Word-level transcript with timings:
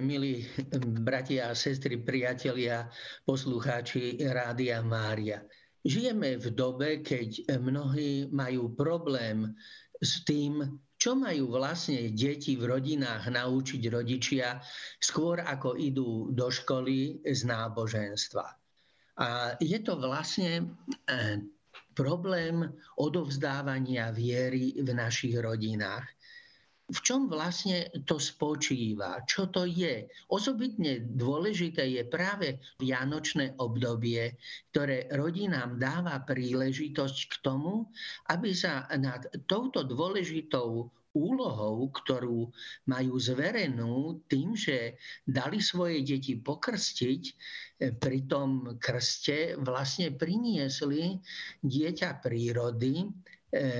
milí 0.00 0.48
bratia 1.04 1.52
a 1.52 1.54
sestry, 1.54 2.00
priatelia, 2.00 2.88
poslucháči 3.28 4.16
Rádia 4.24 4.80
Mária. 4.80 5.44
Žijeme 5.84 6.40
v 6.40 6.46
dobe, 6.52 7.04
keď 7.04 7.56
mnohí 7.60 8.28
majú 8.32 8.72
problém 8.72 9.52
s 10.00 10.24
tým, 10.24 10.80
čo 11.00 11.16
majú 11.16 11.52
vlastne 11.56 12.12
deti 12.12 12.56
v 12.56 12.68
rodinách 12.68 13.32
naučiť 13.32 13.82
rodičia 13.88 14.60
skôr 15.00 15.40
ako 15.40 15.76
idú 15.76 16.28
do 16.32 16.52
školy 16.52 17.24
z 17.24 17.40
náboženstva. 17.48 18.46
A 19.20 19.56
je 19.60 19.78
to 19.80 19.96
vlastne 20.00 20.76
eh, 21.08 21.40
problém 21.92 22.68
odovzdávania 23.00 24.12
viery 24.12 24.76
v 24.80 24.88
našich 24.96 25.36
rodinách 25.36 26.08
v 26.90 26.98
čom 27.06 27.30
vlastne 27.30 27.86
to 28.02 28.18
spočíva, 28.18 29.22
čo 29.24 29.46
to 29.46 29.62
je. 29.64 30.10
Osobitne 30.28 31.06
dôležité 31.14 31.86
je 31.86 32.02
práve 32.02 32.58
vianočné 32.82 33.54
obdobie, 33.62 34.34
ktoré 34.74 35.06
rodinám 35.14 35.78
dáva 35.78 36.18
príležitosť 36.26 37.18
k 37.30 37.34
tomu, 37.46 37.86
aby 38.26 38.50
sa 38.50 38.90
nad 38.98 39.22
touto 39.46 39.86
dôležitou 39.86 40.90
úlohou, 41.10 41.90
ktorú 41.90 42.46
majú 42.86 43.14
zverenú 43.18 44.22
tým, 44.30 44.54
že 44.54 44.94
dali 45.26 45.58
svoje 45.58 46.06
deti 46.06 46.38
pokrstiť, 46.38 47.22
pri 47.96 48.18
tom 48.28 48.76
krste 48.76 49.56
vlastne 49.64 50.12
priniesli 50.12 51.16
dieťa 51.64 52.20
prírody 52.20 53.00
e, 53.00 53.08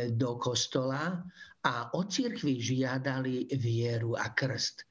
do 0.08 0.40
kostola 0.40 1.20
a 1.64 1.92
od 1.92 2.08
cirkvi 2.08 2.56
žiadali 2.56 3.52
vieru 3.60 4.16
a 4.16 4.32
krst. 4.32 4.88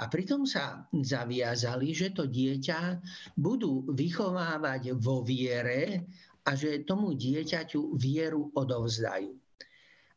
A 0.00 0.08
pritom 0.08 0.48
sa 0.48 0.88
zaviazali, 0.88 1.92
že 1.92 2.16
to 2.16 2.24
dieťa 2.24 3.00
budú 3.36 3.84
vychovávať 3.92 4.96
vo 4.96 5.20
viere 5.20 6.08
a 6.48 6.56
že 6.56 6.84
tomu 6.88 7.12
dieťaťu 7.12 7.96
vieru 8.00 8.50
odovzdajú. 8.56 9.36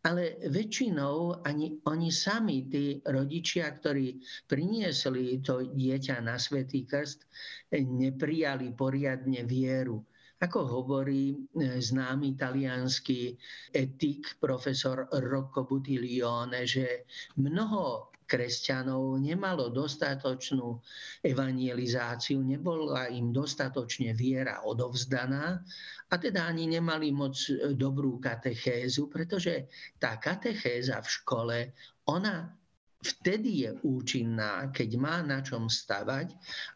Ale 0.06 0.38
väčšinou 0.48 1.42
ani 1.42 1.82
oni 1.90 2.10
sami, 2.14 2.70
tí 2.70 3.02
rodičia, 3.02 3.74
ktorí 3.74 4.22
priniesli 4.46 5.42
to 5.42 5.66
dieťa 5.66 6.22
na 6.22 6.38
Svetý 6.38 6.86
krst, 6.86 7.26
neprijali 7.74 8.70
poriadne 8.78 9.42
vieru 9.44 10.06
ako 10.46 10.60
hovorí 10.70 11.34
e, 11.34 11.36
známy 11.82 12.38
talianský 12.38 13.34
etik 13.74 14.38
profesor 14.38 15.10
Rocco 15.10 15.66
Butilione, 15.66 16.70
že 16.70 17.10
mnoho 17.42 18.14
kresťanov 18.26 19.22
nemalo 19.22 19.70
dostatočnú 19.70 20.82
evangelizáciu, 21.22 22.42
nebola 22.42 23.06
im 23.10 23.30
dostatočne 23.30 24.18
viera 24.18 24.66
odovzdaná 24.66 25.62
a 26.10 26.16
teda 26.18 26.50
ani 26.50 26.70
nemali 26.70 27.10
moc 27.14 27.38
e, 27.50 27.74
dobrú 27.74 28.22
katechézu, 28.22 29.10
pretože 29.10 29.70
tá 29.98 30.22
katechéza 30.22 31.02
v 31.02 31.10
škole, 31.10 31.58
ona 32.06 32.54
vtedy 33.02 33.68
je 33.68 33.72
účinná, 33.84 34.72
keď 34.72 34.90
má 34.96 35.22
na 35.22 35.42
čom 35.42 35.68
stavať 35.68 36.32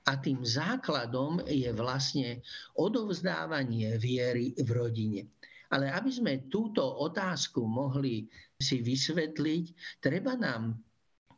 a 0.09 0.17
tým 0.19 0.43
základom 0.43 1.45
je 1.47 1.69
vlastne 1.73 2.41
odovzdávanie 2.75 3.95
viery 4.01 4.57
v 4.57 4.69
rodine. 4.73 5.21
Ale 5.69 5.93
aby 5.93 6.09
sme 6.09 6.49
túto 6.49 6.81
otázku 6.81 7.61
mohli 7.61 8.25
si 8.57 8.81
vysvetliť, 8.81 9.65
treba 10.01 10.33
nám 10.33 10.81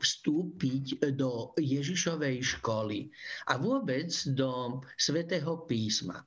vstúpiť 0.01 1.13
do 1.13 1.53
Ježišovej 1.61 2.57
školy 2.57 3.11
a 3.53 3.61
vôbec 3.61 4.09
do 4.33 4.81
svätého 4.97 5.61
písma. 5.69 6.25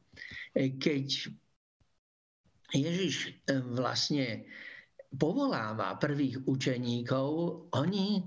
Keď 0.55 1.07
Ježiš 2.71 3.35
vlastne 3.75 4.47
povoláva 5.15 5.95
prvých 5.99 6.47
učeníkov, 6.47 7.27
oni 7.75 8.23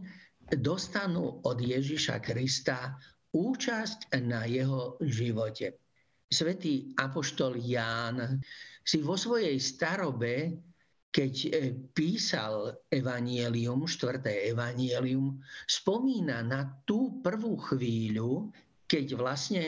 dostanú 0.56 1.44
od 1.44 1.58
Ježiša 1.60 2.24
Krista 2.24 2.96
účasť 3.36 4.16
na 4.24 4.48
jeho 4.48 4.96
živote. 5.04 5.84
Svetý 6.28 6.92
apoštol 6.96 7.60
Ján 7.60 8.40
si 8.84 9.04
vo 9.04 9.20
svojej 9.20 9.60
starobe, 9.60 10.60
keď 11.08 11.34
e, 11.34 11.50
písal 11.92 12.84
evanielium, 12.92 13.88
štvrté 13.88 14.52
evanielium, 14.52 15.40
spomína 15.68 16.44
na 16.44 16.68
tú 16.84 17.20
prvú 17.24 17.56
chvíľu, 17.60 18.52
keď 18.88 19.06
vlastne 19.16 19.64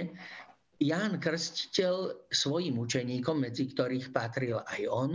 Ján 0.80 1.20
Krstiteľ 1.20 2.28
svojim 2.32 2.80
učeníkom, 2.80 3.44
medzi 3.44 3.68
ktorých 3.68 4.16
patril 4.16 4.64
aj 4.64 4.82
on, 4.88 5.12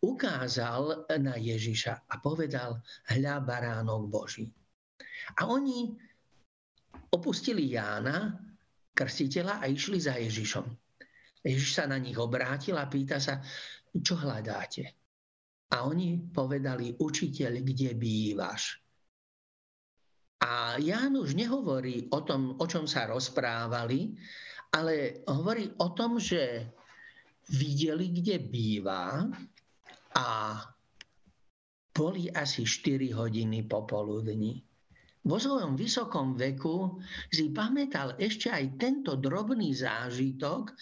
ukázal 0.00 1.04
na 1.20 1.36
Ježiša 1.36 2.08
a 2.08 2.14
povedal, 2.24 2.80
hľa 3.12 3.36
baránok 3.44 4.02
Boží. 4.08 4.48
A 5.40 5.50
oni 5.50 5.90
opustili 7.10 7.74
Jána, 7.74 8.38
krstiteľa 8.94 9.62
a 9.62 9.64
išli 9.66 9.98
za 9.98 10.14
Ježišom. 10.18 10.66
Ježiš 11.44 11.76
sa 11.76 11.84
na 11.90 11.98
nich 11.98 12.16
obrátil 12.16 12.78
a 12.78 12.86
pýta 12.86 13.18
sa, 13.18 13.42
čo 13.94 14.14
hľadáte? 14.16 14.96
A 15.74 15.84
oni 15.84 16.30
povedali, 16.30 16.94
učiteľ, 16.94 17.52
kde 17.60 17.90
bývaš? 17.98 18.78
A 20.44 20.76
Ján 20.78 21.16
už 21.18 21.34
nehovorí 21.34 22.06
o 22.12 22.20
tom, 22.22 22.54
o 22.60 22.64
čom 22.68 22.84
sa 22.86 23.08
rozprávali, 23.08 24.14
ale 24.76 25.24
hovorí 25.26 25.72
o 25.80 25.88
tom, 25.96 26.20
že 26.20 26.68
videli, 27.48 28.12
kde 28.12 28.36
býva 28.38 29.24
a 30.14 30.26
boli 31.94 32.26
asi 32.30 32.66
4 32.66 33.14
hodiny 33.14 33.64
popoludní 33.64 34.73
vo 35.24 35.40
svojom 35.40 35.72
vysokom 35.72 36.36
veku 36.36 37.00
si 37.32 37.48
pamätal 37.48 38.12
ešte 38.20 38.52
aj 38.52 38.76
tento 38.76 39.16
drobný 39.16 39.72
zážitok, 39.72 40.68
e, 40.68 40.74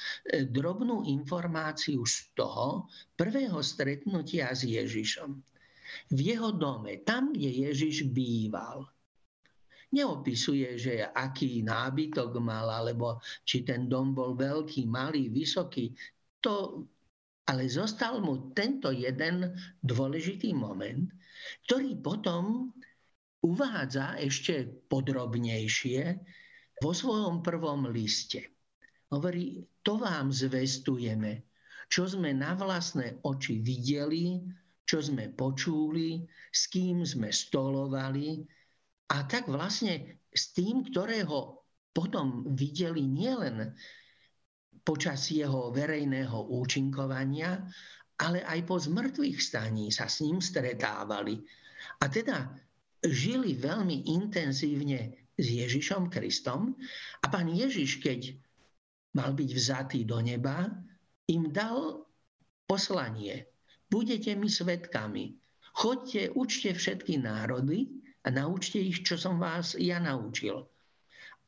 drobnú 0.51 1.07
informáciu 1.07 2.03
z 2.03 2.35
toho 2.35 2.91
prvého 3.15 3.63
stretnutia 3.63 4.51
s 4.51 4.67
Ježišom. 4.67 5.31
V 6.11 6.19
jeho 6.19 6.51
dome, 6.59 7.07
tam, 7.07 7.31
kde 7.31 7.71
Ježiš 7.71 8.11
býval. 8.11 8.91
Neopisuje, 9.93 10.75
že 10.81 11.07
aký 11.07 11.63
nábytok 11.63 12.35
mal, 12.43 12.67
alebo 12.67 13.23
či 13.47 13.63
ten 13.63 13.87
dom 13.87 14.11
bol 14.11 14.35
veľký, 14.35 14.89
malý, 14.89 15.31
vysoký. 15.31 15.93
To, 16.43 16.83
ale 17.47 17.69
zostal 17.71 18.19
mu 18.19 18.51
tento 18.57 18.91
jeden 18.91 19.55
dôležitý 19.85 20.57
moment, 20.57 21.13
ktorý 21.69 22.01
potom 22.01 22.73
uvádza 23.43 24.17
ešte 24.23 24.87
podrobnejšie 24.87 26.01
vo 26.79 26.91
svojom 26.95 27.43
prvom 27.43 27.91
liste. 27.91 28.55
Hovorí, 29.11 29.61
to 29.83 29.99
vám 29.99 30.33
zvestujeme, 30.33 31.45
čo 31.91 32.09
sme 32.09 32.33
na 32.33 32.57
vlastné 32.57 33.21
oči 33.27 33.61
videli, 33.61 34.41
čo 34.87 35.05
sme 35.05 35.29
počuli, 35.35 36.25
s 36.49 36.71
kým 36.73 37.05
sme 37.05 37.29
stolovali 37.29 38.41
a 39.13 39.29
tak 39.29 39.51
vlastne 39.51 40.25
s 40.33 40.57
tým, 40.57 40.89
ktorého 40.89 41.69
potom 41.93 42.57
videli 42.57 43.05
nielen 43.05 43.77
počas 44.83 45.29
jeho 45.29 45.69
verejného 45.71 46.49
účinkovania, 46.49 47.61
ale 48.17 48.41
aj 48.49 48.61
po 48.65 48.81
zmrtvých 48.81 49.39
staní 49.39 49.93
sa 49.93 50.09
s 50.09 50.25
ním 50.25 50.41
stretávali. 50.41 51.37
A 52.01 52.09
teda 52.09 52.49
žili 53.03 53.59
veľmi 53.59 54.07
intenzívne 54.15 55.31
s 55.35 55.47
Ježišom 55.47 56.07
Kristom 56.09 56.79
a 57.23 57.27
pán 57.27 57.51
Ježiš, 57.51 57.99
keď 57.99 58.39
mal 59.19 59.35
byť 59.35 59.51
vzatý 59.53 60.01
do 60.07 60.23
neba, 60.23 60.71
im 61.29 61.51
dal 61.51 62.07
poslanie. 62.65 63.51
Budete 63.91 64.33
mi 64.39 64.49
svetkami. 64.49 65.37
Chodte, 65.73 66.33
učte 66.33 66.73
všetky 66.73 67.21
národy 67.21 67.89
a 68.25 68.33
naučte 68.33 68.81
ich, 68.81 69.05
čo 69.05 69.17
som 69.17 69.41
vás 69.41 69.77
ja 69.77 70.01
naučil. 70.01 70.69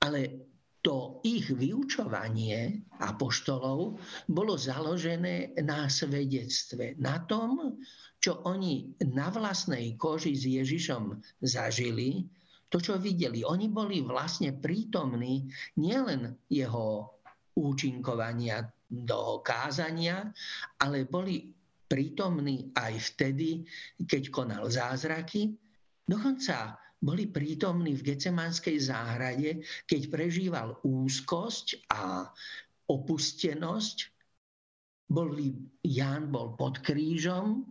Ale 0.00 0.49
to 0.84 1.25
ich 1.25 1.49
vyučovanie 1.49 2.84
apoštolov 3.00 3.96
bolo 4.28 4.52
založené 4.61 5.56
na 5.64 5.88
svedectve, 5.88 6.93
na 7.00 7.25
tom, 7.25 7.81
čo 8.25 8.41
oni 8.49 8.97
na 9.12 9.29
vlastnej 9.29 10.00
koži 10.00 10.32
s 10.32 10.49
Ježišom 10.49 11.21
zažili, 11.44 12.25
to, 12.73 12.81
čo 12.81 12.97
videli. 12.97 13.44
Oni 13.44 13.69
boli 13.69 14.00
vlastne 14.00 14.56
prítomní 14.56 15.44
nielen 15.76 16.32
jeho 16.49 17.21
účinkovania 17.53 18.65
do 18.88 19.44
kázania, 19.44 20.32
ale 20.81 21.05
boli 21.05 21.53
prítomní 21.85 22.73
aj 22.73 23.12
vtedy, 23.12 23.61
keď 24.00 24.32
konal 24.32 24.73
zázraky. 24.73 25.53
Dokonca 26.09 26.81
boli 27.05 27.29
prítomní 27.29 27.93
v 27.93 28.17
Gecemanskej 28.17 28.88
záhrade, 28.88 29.61
keď 29.85 30.00
prežíval 30.09 30.81
úzkosť 30.81 31.93
a 31.93 32.32
opustenosť. 32.88 34.09
Boli, 35.12 35.53
Ján 35.85 36.32
bol 36.32 36.56
pod 36.56 36.81
krížom, 36.81 37.69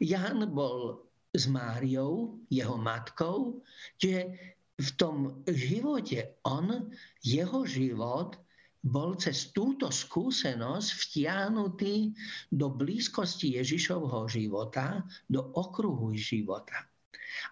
Ján 0.00 0.46
bol 0.50 1.04
s 1.34 1.50
Máriou, 1.50 2.38
jeho 2.46 2.76
matkou, 2.78 3.62
že 3.98 4.30
v 4.74 4.90
tom 4.98 5.42
živote 5.46 6.38
on, 6.46 6.90
jeho 7.22 7.66
život 7.66 8.38
bol 8.84 9.16
cez 9.16 9.48
túto 9.56 9.88
skúsenosť 9.88 10.88
vtiahnutý 10.92 12.12
do 12.52 12.68
blízkosti 12.68 13.56
Ježišovho 13.56 14.28
života, 14.28 15.00
do 15.30 15.40
okruhu 15.56 16.12
života. 16.12 16.84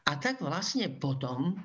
A 0.07 0.21
tak 0.21 0.45
vlastne 0.45 0.93
potom 1.01 1.57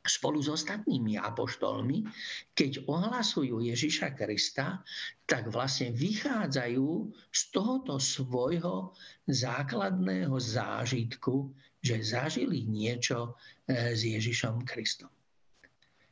spolu 0.00 0.40
s 0.40 0.48
ostatnými 0.48 1.20
apoštolmi, 1.20 2.08
keď 2.56 2.88
ohlasujú 2.88 3.60
Ježiša 3.60 4.16
Krista, 4.16 4.80
tak 5.28 5.52
vlastne 5.52 5.92
vychádzajú 5.92 6.88
z 7.28 7.40
tohoto 7.52 8.00
svojho 8.00 8.96
základného 9.28 10.32
zážitku, 10.40 11.52
že 11.84 12.00
zažili 12.00 12.64
niečo 12.64 13.36
e, 13.68 13.92
s 13.92 14.00
Ježišom 14.04 14.64
Kristom. 14.64 15.12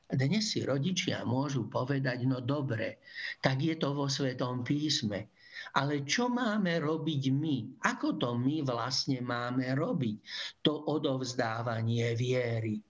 Dnes 0.09 0.57
si 0.57 0.65
rodičia 0.65 1.21
môžu 1.29 1.69
povedať, 1.69 2.25
no 2.25 2.41
dobre, 2.41 3.05
tak 3.45 3.61
je 3.61 3.77
to 3.77 3.93
vo 3.93 4.09
Svetom 4.09 4.65
písme. 4.65 5.29
Ale 5.77 6.09
čo 6.09 6.33
máme 6.33 6.81
robiť 6.81 7.23
my? 7.29 7.57
Ako 7.85 8.17
to 8.17 8.33
my 8.41 8.65
vlastne 8.65 9.21
máme 9.21 9.69
robiť? 9.77 10.17
To 10.65 10.89
odovzdávanie 10.89 12.17
viery. 12.17 12.88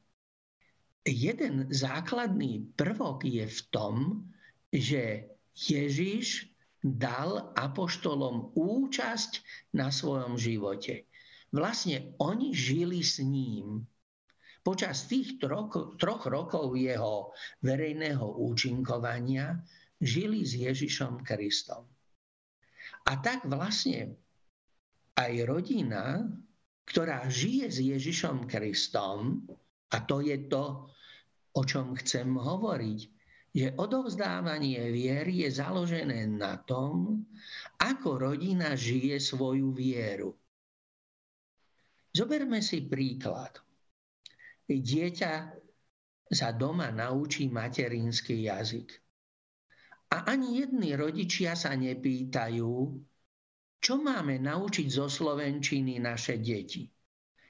Jeden 1.08 1.72
základný 1.72 2.68
prvok 2.76 3.24
je 3.24 3.48
v 3.48 3.60
tom, 3.72 3.94
že 4.68 5.32
Ježiš 5.56 6.52
dal 6.84 7.56
apoštolom 7.56 8.52
účasť 8.52 9.32
na 9.72 9.88
svojom 9.88 10.36
živote. 10.36 11.08
Vlastne 11.48 12.12
oni 12.20 12.52
žili 12.52 13.00
s 13.00 13.24
ním 13.24 13.88
Počas 14.68 15.08
tých 15.08 15.40
troch, 15.40 15.96
troch 15.96 16.28
rokov 16.28 16.76
jeho 16.76 17.32
verejného 17.64 18.36
účinkovania 18.36 19.56
žili 19.96 20.44
s 20.44 20.60
Ježišom 20.60 21.24
Kristom. 21.24 21.88
A 23.08 23.12
tak 23.16 23.48
vlastne 23.48 24.12
aj 25.16 25.32
rodina, 25.48 26.20
ktorá 26.84 27.32
žije 27.32 27.66
s 27.72 27.78
Ježišom 27.80 28.44
Kristom, 28.44 29.48
a 29.88 29.96
to 30.04 30.20
je 30.20 30.36
to, 30.52 30.92
o 31.58 31.62
čom 31.66 31.98
chcem 31.98 32.30
hovoriť, 32.38 33.00
že 33.50 33.74
odovzdávanie 33.74 34.94
viery 34.94 35.42
je 35.42 35.50
založené 35.58 36.30
na 36.30 36.62
tom, 36.62 37.26
ako 37.82 38.30
rodina 38.30 38.78
žije 38.78 39.18
svoju 39.18 39.74
vieru. 39.74 40.38
Zoberme 42.14 42.62
si 42.62 42.86
príklad 42.86 43.58
dieťa 44.76 45.32
sa 46.28 46.48
doma 46.52 46.92
naučí 46.92 47.48
materinský 47.48 48.52
jazyk. 48.52 48.92
A 50.12 50.28
ani 50.28 50.60
jedni 50.60 50.92
rodičia 50.92 51.56
sa 51.56 51.72
nepýtajú, 51.72 52.72
čo 53.80 53.94
máme 54.00 54.36
naučiť 54.40 54.88
zo 54.88 55.08
slovenčiny 55.08 56.00
naše 56.00 56.36
deti. 56.40 56.84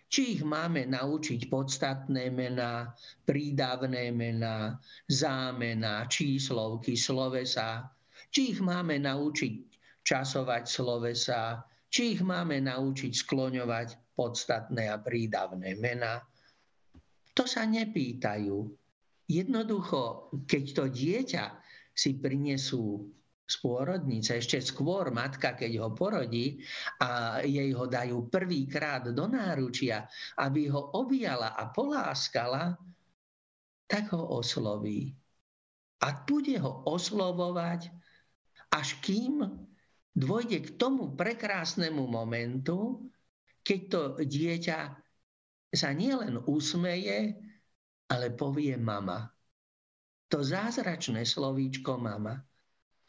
Či 0.09 0.41
ich 0.41 0.43
máme 0.45 0.89
naučiť 0.89 1.53
podstatné 1.53 2.33
mená, 2.33 2.97
prídavné 3.29 4.09
mená, 4.09 4.81
zámená, 5.05 6.09
číslovky, 6.09 6.97
slovesa, 6.97 7.93
či 8.33 8.57
ich 8.57 8.61
máme 8.65 8.97
naučiť 9.05 9.55
časovať 10.01 10.65
slovesa, 10.65 11.61
či 11.93 12.17
ich 12.17 12.23
máme 12.25 12.57
naučiť 12.65 13.13
skloňovať 13.13 14.17
podstatné 14.17 14.89
a 14.89 14.97
prídavné 14.97 15.77
mená? 15.77 16.25
To 17.37 17.45
sa 17.45 17.69
nepýtajú. 17.69 18.57
Jednoducho, 19.29 20.33
keď 20.49 20.65
to 20.73 20.85
dieťa 20.89 21.45
si 21.93 22.17
prinesú 22.17 23.05
z 23.49 23.55
pôrodnice, 23.65 24.37
ešte 24.37 24.61
skôr 24.61 25.09
matka, 25.09 25.56
keď 25.56 25.81
ho 25.81 25.89
porodí 25.97 26.61
a 27.00 27.41
jej 27.41 27.73
ho 27.73 27.89
dajú 27.89 28.29
prvýkrát 28.29 29.09
do 29.09 29.25
náručia, 29.25 30.05
aby 30.37 30.69
ho 30.69 30.93
objala 30.93 31.56
a 31.56 31.73
poláskala, 31.73 32.77
tak 33.89 34.12
ho 34.12 34.37
osloví. 34.37 35.17
A 36.05 36.12
bude 36.29 36.61
ho 36.61 36.85
oslovovať, 36.85 37.89
až 38.69 39.00
kým 39.00 39.41
dôjde 40.12 40.69
k 40.69 40.69
tomu 40.77 41.17
prekrásnemu 41.17 42.05
momentu, 42.05 43.09
keď 43.65 43.81
to 43.89 44.00
dieťa 44.21 44.79
sa 45.73 45.91
nielen 45.97 46.45
usmeje, 46.45 47.33
ale 48.12 48.33
povie 48.33 48.77
mama. 48.77 49.29
To 50.29 50.45
zázračné 50.45 51.25
slovíčko 51.25 51.97
mama. 51.97 52.48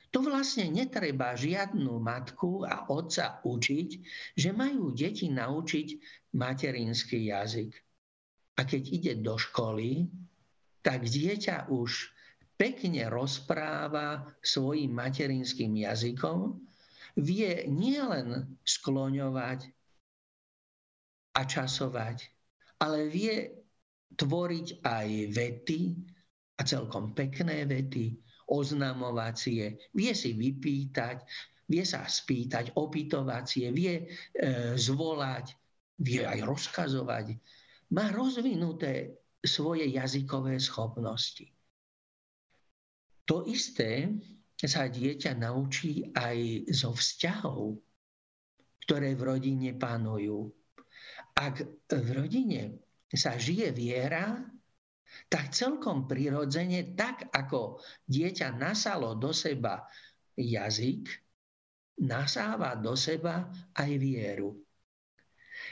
To 0.09 0.25
vlastne 0.25 0.73
netreba 0.73 1.37
žiadnu 1.37 2.01
matku 2.01 2.65
a 2.65 2.89
otca 2.89 3.45
učiť, 3.45 3.89
že 4.33 4.49
majú 4.49 4.89
deti 4.89 5.29
naučiť 5.29 5.87
materinský 6.33 7.29
jazyk. 7.29 7.71
A 8.57 8.65
keď 8.65 8.83
ide 8.89 9.13
do 9.21 9.37
školy, 9.37 10.09
tak 10.81 11.05
dieťa 11.05 11.69
už 11.69 12.09
pekne 12.57 13.07
rozpráva 13.07 14.25
svojim 14.41 14.91
materinským 14.91 15.77
jazykom, 15.77 16.57
vie 17.15 17.69
nielen 17.69 18.59
skloňovať 18.65 19.69
a 21.37 21.41
časovať, 21.45 22.17
ale 22.81 23.07
vie 23.07 23.47
tvoriť 24.17 24.67
aj 24.83 25.07
vety 25.31 25.81
a 26.59 26.61
celkom 26.67 27.15
pekné 27.15 27.63
vety, 27.63 28.19
oznamovacie, 28.49 29.77
vie 29.93 30.11
si 30.17 30.33
vypýtať, 30.33 31.17
vie 31.69 31.83
sa 31.85 32.03
spýtať, 32.03 32.73
opytovacie, 32.75 33.69
vie 33.69 34.01
e, 34.01 34.05
zvolať, 34.75 35.53
vie 36.01 36.25
aj 36.25 36.39
rozkazovať. 36.43 37.37
Má 37.93 38.09
rozvinuté 38.09 39.21
svoje 39.39 39.85
jazykové 39.89 40.57
schopnosti. 40.57 41.45
To 43.29 43.45
isté 43.45 44.09
sa 44.57 44.89
dieťa 44.89 45.37
naučí 45.37 46.09
aj 46.11 46.67
zo 46.73 46.91
vzťahov, 46.97 47.77
ktoré 48.83 49.13
v 49.13 49.21
rodine 49.21 49.71
panujú 49.77 50.49
ak 51.39 51.55
v 51.87 52.09
rodine 52.11 52.61
sa 53.07 53.39
žije 53.39 53.71
viera, 53.71 54.43
tak 55.29 55.53
celkom 55.53 56.05
prirodzene, 56.09 56.95
tak 56.97 57.29
ako 57.33 57.81
dieťa 58.05 58.55
nasalo 58.57 59.15
do 59.15 59.33
seba 59.35 59.85
jazyk, 60.37 61.09
nasáva 62.03 62.79
do 62.79 62.95
seba 62.95 63.49
aj 63.75 63.91
vieru. 63.99 64.55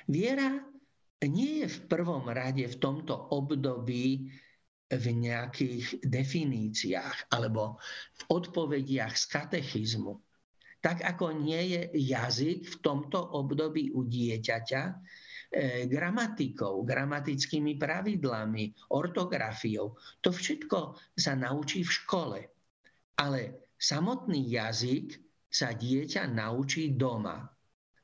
Viera 0.08 0.60
nie 1.25 1.63
je 1.63 1.67
v 1.72 1.79
prvom 1.88 2.27
rade 2.29 2.67
v 2.67 2.77
tomto 2.77 3.15
období 3.34 4.29
v 4.88 5.06
nejakých 5.12 6.00
definíciách 6.06 7.32
alebo 7.34 7.79
v 8.15 8.22
odpovediach 8.32 9.15
z 9.15 9.25
katechizmu. 9.27 10.15
Tak 10.79 11.03
ako 11.03 11.36
nie 11.36 11.75
je 11.75 11.82
jazyk 12.13 12.63
v 12.63 12.75
tomto 12.79 13.20
období 13.20 13.91
u 13.91 14.06
dieťaťa, 14.08 14.82
gramatikou, 15.87 16.83
gramatickými 16.83 17.79
pravidlami, 17.79 18.93
ortografiou. 18.93 19.95
To 20.21 20.29
všetko 20.29 20.79
sa 21.15 21.33
naučí 21.33 21.81
v 21.87 21.91
škole. 21.91 22.39
Ale 23.17 23.71
samotný 23.79 24.45
jazyk 24.53 25.17
sa 25.47 25.73
dieťa 25.73 26.27
naučí 26.29 26.93
doma. 26.93 27.47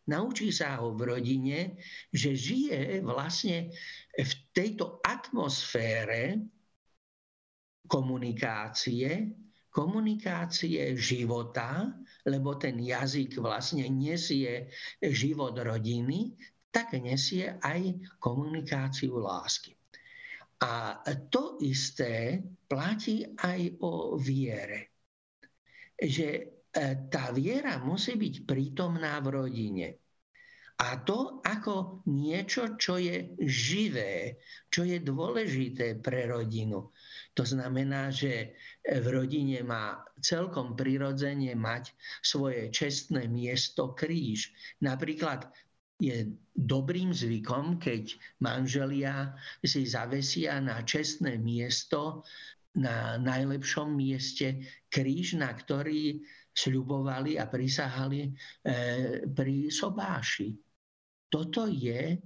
Naučí 0.03 0.51
sa 0.51 0.83
ho 0.83 0.91
v 0.95 1.15
rodine, 1.15 1.79
že 2.12 2.35
žije 2.35 3.00
vlastne 3.07 3.71
v 4.12 4.31
tejto 4.51 5.00
atmosfére 5.00 6.43
komunikácie, 7.88 9.31
komunikácie 9.71 10.91
života, 11.00 11.88
lebo 12.27 12.59
ten 12.59 12.79
jazyk 12.83 13.39
vlastne 13.39 13.88
nesie 13.88 14.67
život 15.00 15.55
rodiny, 15.55 16.35
tak 16.74 16.98
nesie 16.98 17.53
aj 17.62 17.94
komunikáciu 18.18 19.22
lásky. 19.22 19.77
A 20.63 20.98
to 21.30 21.62
isté 21.62 22.42
platí 22.65 23.30
aj 23.38 23.77
o 23.86 24.18
viere. 24.18 24.96
Že 26.00 26.27
e, 26.34 26.44
tá 27.12 27.30
viera 27.36 27.77
musí 27.84 28.18
byť 28.18 28.48
prítomná 28.48 29.20
v 29.22 29.27
rodine. 29.30 29.88
A 30.82 30.98
to 31.06 31.44
ako 31.46 32.01
niečo, 32.10 32.74
čo 32.82 32.98
je 32.98 33.38
živé, 33.46 34.42
čo 34.74 34.82
je 34.82 34.98
dôležité 34.98 36.01
pre 36.01 36.25
rodinu. 36.25 36.89
To 37.38 37.44
znamená, 37.46 38.10
že 38.10 38.58
v 38.82 39.06
rodine 39.06 39.62
má 39.62 40.01
celkom 40.18 40.74
prirodzene 40.74 41.53
mať 41.53 41.94
svoje 42.25 42.74
čestné 42.74 43.30
miesto 43.30 43.94
kríž. 43.94 44.50
Napríklad 44.82 45.46
je 46.03 46.17
dobrým 46.51 47.15
zvykom, 47.15 47.79
keď 47.79 48.13
manželia 48.43 49.31
si 49.63 49.88
zavesia 49.88 50.60
na 50.60 50.83
čestné 50.83 51.39
miesto 51.39 52.27
na 52.74 53.22
najlepšom 53.22 53.93
mieste 53.93 54.65
kríž, 54.89 55.38
na 55.38 55.53
ktorý 55.53 56.22
sľubovali 56.53 57.38
a 57.38 57.50
prisahali 57.50 58.29
eh, 58.29 59.25
pri 59.29 59.69
sobáši. 59.69 60.50
Toto 61.29 61.65
je 61.65 62.17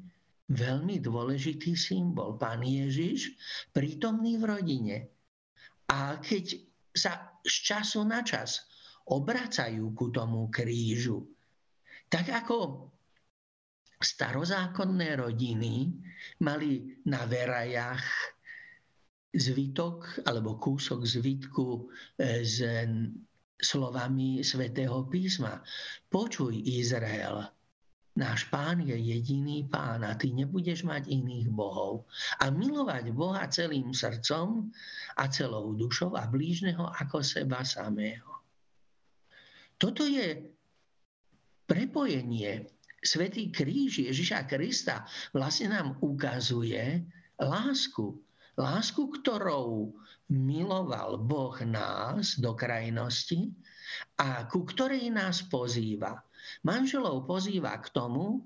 veľmi 0.52 1.00
dôležitý 1.00 1.76
symbol. 1.76 2.36
Pán 2.40 2.64
Ježiš 2.64 3.36
prítomný 3.72 4.40
v 4.40 4.44
rodine. 4.48 4.98
A 5.88 6.20
keď 6.20 6.60
sa 6.92 7.36
z 7.44 7.56
času 7.64 8.04
na 8.04 8.24
čas 8.24 8.68
obracajú 9.08 9.96
ku 9.96 10.12
tomu 10.12 10.52
krížu, 10.52 11.24
tak 12.12 12.32
ako 12.32 12.88
starozákonné 13.98 15.18
rodiny 15.18 15.90
mali 16.46 17.02
na 17.10 17.26
verajach 17.26 18.06
zvitok 19.34 20.26
alebo 20.26 20.58
kúsok 20.58 21.06
zvitku 21.06 21.90
e, 22.18 22.46
s 22.46 22.62
slovami 23.58 24.46
svätého 24.46 25.10
písma. 25.10 25.62
Počuj 26.14 26.54
Izrael, 26.62 27.42
náš 28.18 28.46
pán 28.54 28.86
je 28.86 28.94
jediný 28.94 29.66
pán 29.66 30.06
a 30.06 30.14
ty 30.14 30.30
nebudeš 30.34 30.86
mať 30.86 31.10
iných 31.10 31.50
bohov. 31.50 32.06
A 32.42 32.54
milovať 32.54 33.10
Boha 33.14 33.50
celým 33.50 33.94
srdcom 33.94 34.70
a 35.18 35.24
celou 35.34 35.74
dušou 35.74 36.14
a 36.14 36.30
blížneho 36.30 36.86
ako 37.02 37.26
seba 37.26 37.66
samého. 37.66 38.30
Toto 39.78 40.06
je 40.06 40.42
prepojenie. 41.66 42.77
Svetý 42.98 43.54
kríž 43.54 44.02
Ježiša 44.10 44.50
Krista 44.50 45.06
vlastne 45.30 45.74
nám 45.78 46.02
ukazuje 46.02 47.06
lásku. 47.38 48.18
Lásku, 48.58 49.06
ktorou 49.22 49.94
miloval 50.34 51.22
Boh 51.22 51.56
nás 51.62 52.42
do 52.42 52.58
krajnosti 52.58 53.54
a 54.18 54.50
ku 54.50 54.66
ktorej 54.66 55.14
nás 55.14 55.46
pozýva. 55.46 56.20
Manželov 56.66 57.30
pozýva 57.30 57.78
k 57.80 57.94
tomu, 57.94 58.42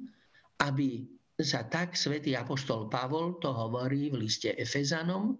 aby 0.59 1.07
sa 1.39 1.65
tak 1.65 1.97
svätý 1.97 2.35
Apoštol 2.35 2.91
Pavol 2.91 3.39
to 3.41 3.49
hovorí 3.49 4.13
v 4.13 4.27
liste 4.27 4.53
Efezanom, 4.53 5.39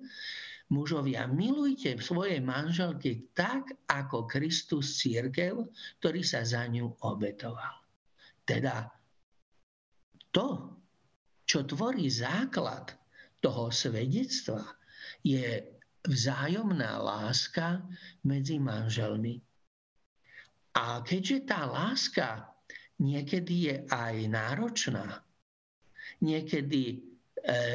mužovia, 0.71 1.27
milujte 1.27 1.99
svoje 1.99 2.39
manželky 2.39 3.29
tak, 3.35 3.75
ako 3.91 4.25
Kristus 4.25 4.97
církev, 4.97 5.67
ktorý 5.99 6.23
sa 6.23 6.41
za 6.47 6.63
ňu 6.65 6.95
obetoval. 7.05 7.75
Teda 8.47 8.89
to, 10.31 10.79
čo 11.45 11.67
tvorí 11.67 12.07
základ 12.07 12.95
toho 13.43 13.69
svedectva, 13.69 14.63
je 15.21 15.59
vzájomná 16.07 16.97
láska 16.97 17.83
medzi 18.25 18.57
manželmi. 18.57 19.37
A 20.71 21.03
keďže 21.03 21.37
tá 21.43 21.67
láska 21.67 22.47
niekedy 23.03 23.55
je 23.67 23.75
aj 23.91 24.15
náročná, 24.31 25.19
niekedy 26.23 27.10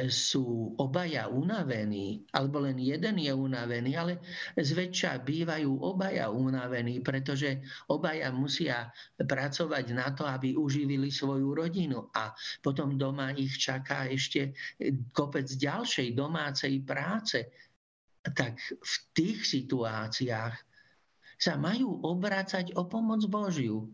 sú 0.07 0.75
obaja 0.79 1.27
unavení, 1.27 2.23
alebo 2.31 2.63
len 2.63 2.79
jeden 2.79 3.19
je 3.19 3.33
unavený, 3.35 3.91
ale 3.99 4.13
zväčša 4.55 5.19
bývajú 5.27 5.83
obaja 5.83 6.31
unavení, 6.31 7.03
pretože 7.03 7.59
obaja 7.91 8.31
musia 8.31 8.87
pracovať 9.19 9.85
na 9.91 10.15
to, 10.15 10.23
aby 10.23 10.55
uživili 10.55 11.11
svoju 11.11 11.51
rodinu. 11.51 12.07
A 12.15 12.31
potom 12.63 12.95
doma 12.95 13.35
ich 13.35 13.59
čaká 13.59 14.07
ešte 14.07 14.55
kopec 15.11 15.51
ďalšej 15.51 16.15
domácej 16.15 16.73
práce. 16.87 17.39
Tak 18.23 18.59
v 18.79 18.93
tých 19.11 19.43
situáciách 19.43 20.55
sa 21.37 21.53
majú 21.59 22.07
obracať 22.07 22.71
o 22.79 22.87
pomoc 22.87 23.19
Božiu. 23.27 23.87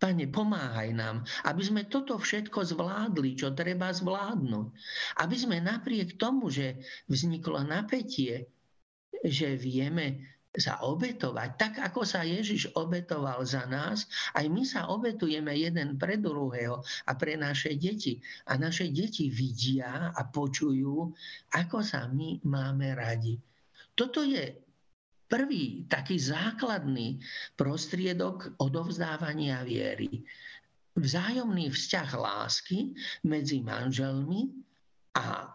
Pane, 0.00 0.32
pomáhaj 0.32 0.96
nám, 0.96 1.28
aby 1.44 1.60
sme 1.60 1.84
toto 1.84 2.16
všetko 2.16 2.64
zvládli, 2.64 3.36
čo 3.36 3.52
treba 3.52 3.92
zvládnuť. 3.92 4.66
Aby 5.20 5.36
sme 5.36 5.60
napriek 5.60 6.16
tomu, 6.16 6.48
že 6.48 6.80
vzniklo 7.04 7.60
napätie, 7.60 8.48
že 9.20 9.60
vieme 9.60 10.24
sa 10.50 10.82
obetovať, 10.82 11.48
tak 11.54 11.72
ako 11.78 12.02
sa 12.02 12.26
Ježiš 12.26 12.74
obetoval 12.74 13.44
za 13.46 13.70
nás, 13.70 14.10
aj 14.34 14.50
my 14.50 14.66
sa 14.66 14.90
obetujeme 14.90 15.54
jeden 15.54 15.94
pre 15.94 16.18
druhého 16.18 16.82
a 17.06 17.12
pre 17.14 17.38
naše 17.38 17.78
deti. 17.78 18.18
A 18.50 18.58
naše 18.58 18.90
deti 18.90 19.30
vidia 19.30 20.10
a 20.10 20.20
počujú, 20.26 21.12
ako 21.54 21.78
sa 21.86 22.10
my 22.10 22.42
máme 22.42 22.98
radi. 22.98 23.38
Toto 23.94 24.26
je 24.26 24.69
prvý 25.30 25.86
taký 25.86 26.18
základný 26.18 27.22
prostriedok 27.54 28.58
odovzdávania 28.58 29.62
viery. 29.62 30.26
Vzájomný 30.98 31.70
vzťah 31.70 32.10
lásky 32.18 32.92
medzi 33.22 33.62
manželmi 33.62 34.50
a 35.14 35.54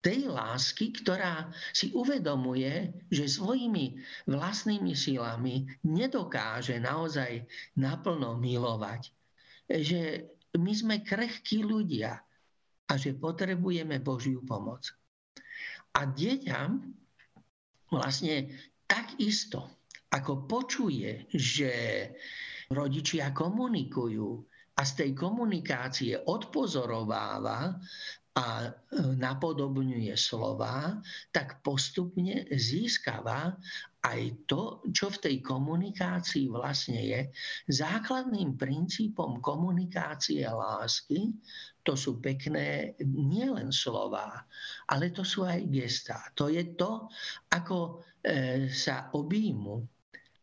tej 0.00 0.32
lásky, 0.32 0.96
ktorá 0.96 1.52
si 1.76 1.92
uvedomuje, 1.92 2.92
že 3.12 3.28
svojimi 3.28 4.00
vlastnými 4.28 4.96
silami 4.96 5.68
nedokáže 5.84 6.80
naozaj 6.80 7.44
naplno 7.76 8.36
milovať. 8.40 9.12
Že 9.68 10.24
my 10.56 10.72
sme 10.72 10.96
krehkí 11.04 11.64
ľudia 11.64 12.16
a 12.88 12.92
že 12.96 13.12
potrebujeme 13.12 14.00
Božiu 14.00 14.40
pomoc. 14.42 14.88
A 15.94 16.08
dieťa 16.08 16.58
vlastne 17.92 18.50
Takisto, 18.90 19.86
ako 20.10 20.50
počuje, 20.50 21.30
že 21.30 21.70
rodičia 22.74 23.30
komunikujú 23.30 24.42
a 24.74 24.82
z 24.82 24.92
tej 24.98 25.10
komunikácie 25.14 26.18
odpozorováva 26.26 27.78
a 28.34 28.46
e, 28.62 28.68
napodobňuje 29.14 30.14
slova, 30.18 30.98
tak 31.30 31.62
postupne 31.62 32.50
získava 32.50 33.54
aj 34.00 34.48
to, 34.48 34.80
čo 34.88 35.12
v 35.12 35.20
tej 35.20 35.36
komunikácii 35.44 36.48
vlastne 36.48 37.04
je. 37.04 37.20
Základným 37.68 38.56
princípom 38.56 39.44
komunikácie 39.44 40.48
lásky 40.48 41.36
to 41.84 41.96
sú 41.96 42.20
pekné 42.20 42.96
nielen 43.04 43.68
slova, 43.72 44.44
ale 44.88 45.12
to 45.12 45.20
sú 45.20 45.44
aj 45.44 45.64
gestá. 45.68 46.20
To 46.36 46.48
je 46.48 46.76
to, 46.76 47.08
ako 47.52 48.00
e, 48.24 48.68
sa 48.72 49.12
objímu. 49.12 49.76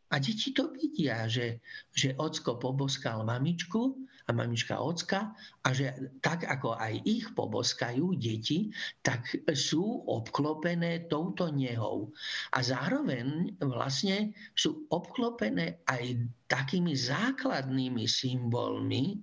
A 0.08 0.16
deti 0.24 0.56
to 0.56 0.72
vidia, 0.72 1.28
že, 1.28 1.60
že 1.92 2.16
ocko 2.16 2.62
poboskal 2.62 3.28
mamičku 3.28 4.07
a 4.28 4.36
mamička 4.36 4.76
ocka 4.76 5.32
a 5.64 5.68
že 5.72 5.96
tak 6.20 6.44
ako 6.44 6.76
aj 6.76 7.00
ich 7.08 7.32
poboskajú 7.32 8.20
deti, 8.20 8.68
tak 9.00 9.24
sú 9.56 10.04
obklopené 10.04 11.08
touto 11.08 11.48
nehou. 11.48 12.12
A 12.52 12.60
zároveň 12.60 13.56
vlastne 13.64 14.36
sú 14.52 14.84
obklopené 14.92 15.80
aj 15.88 16.28
takými 16.52 16.92
základnými 16.92 18.04
symbolmi, 18.04 19.16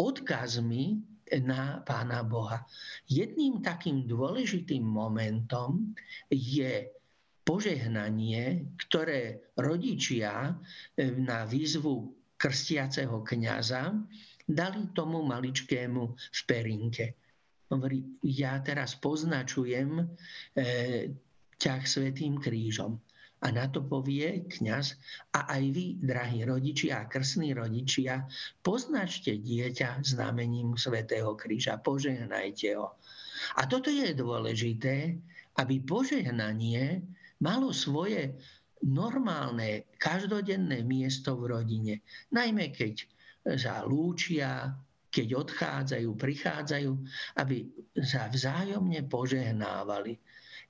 odkazmi 0.00 0.96
na 1.44 1.84
Pána 1.84 2.24
Boha. 2.24 2.64
Jedným 3.06 3.60
takým 3.60 4.08
dôležitým 4.08 4.82
momentom 4.82 5.94
je 6.32 6.90
požehnanie, 7.44 8.72
ktoré 8.88 9.52
rodičia 9.58 10.54
e, 10.96 11.12
na 11.12 11.44
výzvu 11.46 12.14
krstiaceho 12.40 13.20
kniaza 13.20 13.92
dali 14.50 14.90
tomu 14.90 15.22
maličkému 15.22 16.02
v 16.10 16.40
perinke. 16.44 17.14
Hovorí, 17.70 18.02
ja 18.26 18.58
teraz 18.58 18.98
poznačujem 18.98 20.02
e, 20.02 20.04
ťah 21.54 21.82
svetým 21.86 22.42
krížom. 22.42 22.98
A 23.40 23.48
na 23.48 23.72
to 23.72 23.80
povie 23.80 24.44
kňaz, 24.52 25.00
a 25.32 25.48
aj 25.56 25.64
vy, 25.72 25.86
drahí 25.96 26.44
rodičia 26.44 27.00
a 27.00 27.08
krsní 27.08 27.56
rodičia, 27.56 28.28
poznačte 28.60 29.32
dieťa 29.40 30.04
znamením 30.04 30.76
Svetého 30.76 31.32
kríža, 31.40 31.80
požehnajte 31.80 32.76
ho. 32.76 33.00
A 33.56 33.64
toto 33.64 33.88
je 33.88 34.12
dôležité, 34.12 35.16
aby 35.56 35.80
požehnanie 35.80 37.00
malo 37.40 37.72
svoje 37.72 38.36
normálne, 38.84 39.88
každodenné 39.96 40.84
miesto 40.84 41.32
v 41.40 41.56
rodine. 41.56 41.94
Najmä 42.32 42.76
keď 42.76 43.08
sa 43.58 43.82
lúčia 43.86 44.70
keď 45.10 45.28
odchádzajú, 45.34 46.08
prichádzajú, 46.14 46.92
aby 47.42 47.66
sa 47.98 48.30
vzájomne 48.30 49.10
požehnávali. 49.10 50.14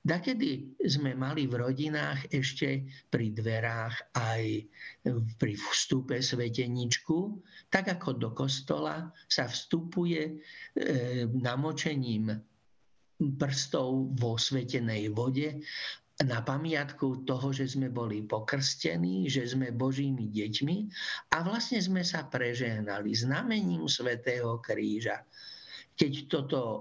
Dakedy 0.01 0.81
sme 0.81 1.13
mali 1.13 1.45
v 1.45 1.61
rodinách 1.61 2.25
ešte 2.33 2.89
pri 3.13 3.37
dverách 3.37 4.17
aj 4.17 4.65
pri 5.37 5.53
vstupe 5.53 6.17
sveteničku, 6.17 7.37
tak 7.69 7.93
ako 7.93 8.17
do 8.17 8.29
kostola 8.33 9.13
sa 9.29 9.45
vstupuje 9.45 10.21
e, 10.25 10.33
namočením 11.29 12.33
prstov 13.37 14.17
vo 14.17 14.41
svetenej 14.41 15.13
vode 15.13 15.61
na 16.21 16.45
pamiatku 16.45 17.25
toho, 17.25 17.49
že 17.49 17.65
sme 17.65 17.89
boli 17.89 18.21
pokrstení, 18.21 19.25
že 19.25 19.49
sme 19.49 19.73
Božími 19.73 20.29
deťmi 20.29 20.77
a 21.33 21.37
vlastne 21.41 21.81
sme 21.81 22.05
sa 22.05 22.29
prežehnali 22.29 23.11
znamením 23.13 23.89
Svetého 23.89 24.61
kríža 24.61 25.25
keď 25.91 26.13
toto 26.33 26.61
e, 26.61 26.79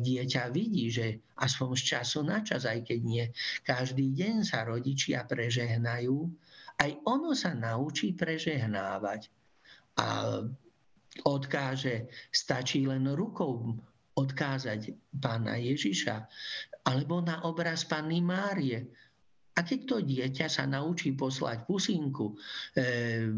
dieťa 0.00 0.48
vidí, 0.48 0.88
že 0.88 1.20
aspoň 1.36 1.68
z 1.76 1.82
času 1.84 2.20
na 2.24 2.40
čas, 2.40 2.64
aj 2.64 2.86
keď 2.86 3.00
nie 3.04 3.24
každý 3.60 4.14
deň 4.16 4.40
sa 4.40 4.64
rodičia 4.64 5.26
prežehnajú, 5.28 6.16
aj 6.80 6.90
ono 7.04 7.36
sa 7.36 7.52
naučí 7.52 8.16
prežehnávať. 8.16 9.28
A 10.00 10.40
odkáže, 11.28 12.08
stačí 12.32 12.88
len 12.88 13.04
rukou 13.12 13.78
odkázať 14.14 14.94
pána 15.18 15.58
Ježiša 15.58 16.26
alebo 16.84 17.20
na 17.24 17.44
obraz 17.48 17.88
Panny 17.88 18.20
Márie 18.20 18.84
a 19.54 19.62
keď 19.62 19.80
to 19.86 19.96
dieťa 20.02 20.50
sa 20.50 20.66
naučí 20.66 21.14
poslať 21.14 21.62
pusinku 21.62 22.34
e, 22.34 23.30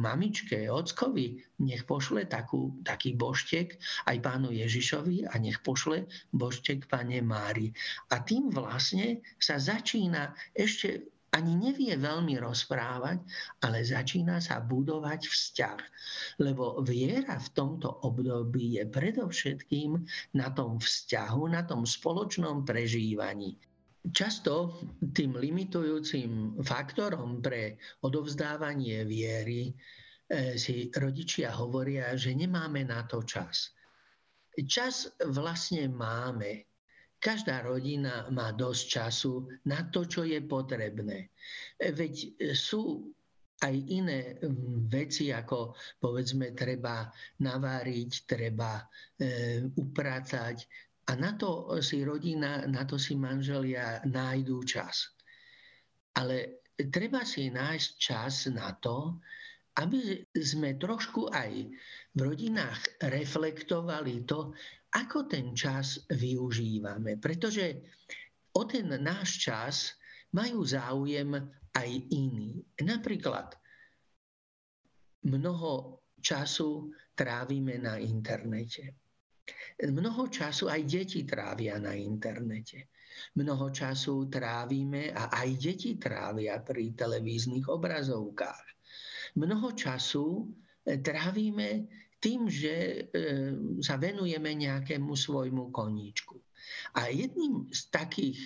mamičke, 0.00 0.56
ockovi, 0.72 1.36
nech 1.60 1.84
pošle 1.84 2.24
takú, 2.24 2.80
taký 2.80 3.12
boštek 3.12 3.76
aj 4.08 4.16
pánu 4.24 4.56
Ježišovi 4.56 5.28
a 5.28 5.36
nech 5.36 5.60
pošle 5.60 6.08
boštek 6.32 6.88
pane 6.88 7.20
Mári. 7.20 7.68
A 8.08 8.24
tým 8.24 8.48
vlastne 8.48 9.20
sa 9.36 9.60
začína 9.60 10.32
ešte 10.56 11.12
ani 11.30 11.54
nevie 11.54 11.94
veľmi 11.94 12.42
rozprávať, 12.42 13.22
ale 13.62 13.86
začína 13.86 14.42
sa 14.42 14.58
budovať 14.58 15.30
vzťah. 15.30 15.80
Lebo 16.42 16.82
viera 16.82 17.38
v 17.38 17.48
tomto 17.54 18.02
období 18.02 18.82
je 18.82 18.84
predovšetkým 18.90 19.90
na 20.34 20.48
tom 20.50 20.82
vzťahu, 20.82 21.42
na 21.54 21.62
tom 21.62 21.86
spoločnom 21.86 22.66
prežívaní. 22.66 23.54
Často 24.00 24.80
tým 25.12 25.36
limitujúcim 25.36 26.56
faktorom 26.64 27.44
pre 27.44 27.76
odovzdávanie 28.00 29.04
viery 29.04 29.68
e, 29.68 29.72
si 30.56 30.88
rodičia 30.88 31.52
hovoria, 31.52 32.16
že 32.16 32.32
nemáme 32.32 32.80
na 32.88 33.04
to 33.04 33.20
čas. 33.28 33.76
Čas 34.56 35.12
vlastne 35.20 35.84
máme. 35.92 36.69
Každá 37.20 37.68
rodina 37.68 38.24
má 38.32 38.50
dosť 38.56 38.84
času 38.88 39.44
na 39.68 39.84
to, 39.92 40.08
čo 40.08 40.24
je 40.24 40.40
potrebné. 40.40 41.28
E, 41.76 41.92
veď 41.92 42.40
sú 42.56 43.12
aj 43.60 43.74
iné 43.92 44.40
veci, 44.88 45.28
ako 45.28 45.76
povedzme 46.00 46.56
treba 46.56 47.12
naváriť, 47.44 48.10
treba 48.24 48.80
e, 48.80 48.84
upratať, 49.68 50.56
a 51.10 51.18
na 51.18 51.34
to 51.34 51.74
si 51.82 52.06
rodina, 52.06 52.62
na 52.70 52.86
to 52.86 52.94
si 52.94 53.18
manželia 53.18 53.98
nájdú 54.06 54.62
čas. 54.62 55.10
Ale 56.14 56.62
treba 56.88 57.26
si 57.26 57.50
nájsť 57.50 57.90
čas 57.98 58.46
na 58.46 58.70
to, 58.78 59.18
aby 59.80 60.28
sme 60.36 60.76
trošku 60.76 61.32
aj 61.32 61.52
v 62.12 62.18
rodinách 62.20 63.00
reflektovali 63.00 64.28
to, 64.28 64.52
ako 64.92 65.24
ten 65.24 65.56
čas 65.56 66.04
využívame. 66.10 67.16
Pretože 67.16 67.80
o 68.52 68.62
ten 68.68 68.90
náš 69.00 69.40
čas 69.40 69.74
majú 70.36 70.62
záujem 70.66 71.32
aj 71.74 71.90
iní. 72.10 72.60
Napríklad 72.82 73.54
mnoho 75.26 76.02
času 76.20 76.90
trávime 77.14 77.78
na 77.78 77.96
internete. 77.96 79.00
Mnoho 79.80 80.28
času 80.28 80.68
aj 80.68 80.82
deti 80.86 81.24
trávia 81.24 81.80
na 81.80 81.96
internete. 81.96 82.92
Mnoho 83.34 83.74
času 83.74 84.30
trávime 84.30 85.10
a 85.10 85.32
aj 85.34 85.48
deti 85.58 85.98
trávia 85.98 86.62
pri 86.62 86.94
televíznych 86.94 87.66
obrazovkách. 87.66 88.79
Mnoho 89.36 89.74
času 89.74 90.46
e, 90.86 90.98
trávime 90.98 91.86
tým, 92.20 92.50
že 92.50 92.74
e, 92.74 92.98
sa 93.80 93.96
venujeme 93.96 94.54
nejakému 94.54 95.12
svojmu 95.16 95.70
koníčku. 95.72 96.36
A 96.94 97.08
jedným 97.08 97.70
z 97.72 97.80
takých 97.90 98.40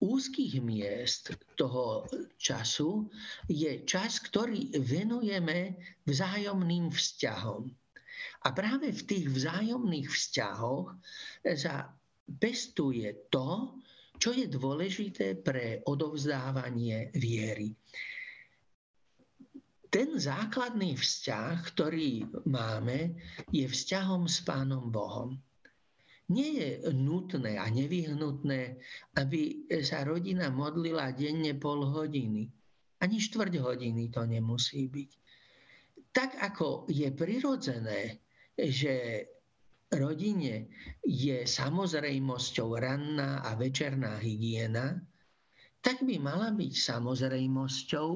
úzkých 0.00 0.60
miest 0.60 1.32
toho 1.56 2.04
času 2.36 3.08
je 3.48 3.82
čas, 3.88 4.20
ktorý 4.20 4.76
venujeme 4.76 5.80
vzájomným 6.04 6.92
vzťahom. 6.92 7.66
A 8.44 8.48
práve 8.52 8.92
v 8.92 9.02
tých 9.02 9.26
vzájomných 9.32 10.06
vzťahoch 10.06 10.94
sa 11.56 11.90
pestuje 12.38 13.08
to, 13.32 13.80
čo 14.16 14.32
je 14.32 14.46
dôležité 14.48 15.36
pre 15.40 15.84
odovzdávanie 15.84 17.12
viery. 17.16 17.76
Ten 19.86 20.18
základný 20.18 20.98
vzťah, 20.98 21.54
ktorý 21.72 22.26
máme, 22.46 23.14
je 23.54 23.66
vzťahom 23.66 24.26
s 24.26 24.42
Pánom 24.42 24.90
Bohom. 24.90 25.38
Nie 26.26 26.50
je 26.58 26.70
nutné 26.90 27.54
a 27.54 27.70
nevyhnutné, 27.70 28.82
aby 29.14 29.70
sa 29.86 30.02
rodina 30.02 30.50
modlila 30.50 31.14
denne 31.14 31.54
pol 31.54 31.86
hodiny. 31.86 32.50
Ani 32.98 33.22
štvrť 33.22 33.62
hodiny 33.62 34.10
to 34.10 34.26
nemusí 34.26 34.90
byť. 34.90 35.10
Tak 36.10 36.30
ako 36.42 36.90
je 36.90 37.08
prirodzené, 37.14 38.18
že 38.58 39.22
rodine 39.92 40.66
je 41.06 41.46
samozrejmosťou 41.46 42.74
ranná 42.74 43.46
a 43.46 43.54
večerná 43.54 44.18
hygiena, 44.18 44.98
tak 45.78 46.02
by 46.02 46.18
mala 46.18 46.50
byť 46.50 46.72
samozrejmosťou 46.74 48.08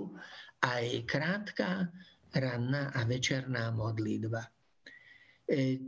aj 0.60 0.84
krátka 1.08 1.88
ranná 2.36 2.92
a 2.94 3.04
večerná 3.08 3.72
modlitba. 3.74 4.44
E, 5.48 5.80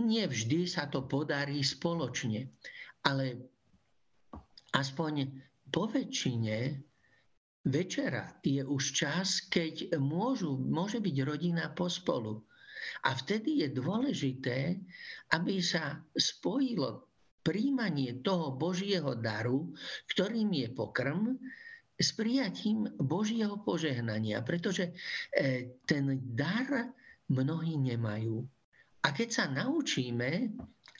nie 0.00 0.24
vždy 0.26 0.68
sa 0.68 0.90
to 0.90 1.06
podarí 1.06 1.64
spoločne, 1.64 2.50
ale 3.06 3.38
aspoň 4.76 5.30
po 5.70 5.88
väčšine 5.88 6.56
večera 7.64 8.34
je 8.44 8.62
už 8.64 8.84
čas, 8.92 9.46
keď 9.48 9.96
môžu, 10.00 10.58
môže 10.58 11.00
byť 11.00 11.16
rodina 11.24 11.72
pospolu. 11.72 12.42
A 13.04 13.12
vtedy 13.12 13.60
je 13.64 13.68
dôležité, 13.76 14.80
aby 15.36 15.60
sa 15.60 16.00
spojilo 16.16 17.08
príjmanie 17.44 18.20
toho 18.20 18.52
Božieho 18.56 19.16
daru, 19.16 19.72
ktorým 20.12 20.52
je 20.52 20.68
pokrm, 20.72 21.36
s 22.00 22.16
prijatím 22.16 22.88
Božieho 22.96 23.60
požehnania, 23.60 24.40
pretože 24.40 24.88
e, 25.36 25.76
ten 25.84 26.16
dar 26.32 26.96
mnohí 27.28 27.76
nemajú. 27.76 28.40
A 29.04 29.12
keď 29.12 29.28
sa 29.28 29.44
naučíme 29.52 30.56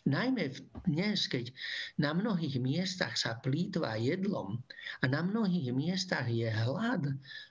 Najmä 0.09 0.57
dnes, 0.89 1.29
keď 1.29 1.53
na 2.01 2.17
mnohých 2.17 2.57
miestach 2.57 3.21
sa 3.21 3.37
plýtva 3.37 4.01
jedlom 4.01 4.57
a 4.99 5.05
na 5.05 5.21
mnohých 5.21 5.77
miestach 5.77 6.25
je 6.25 6.49
hlad, 6.49 7.05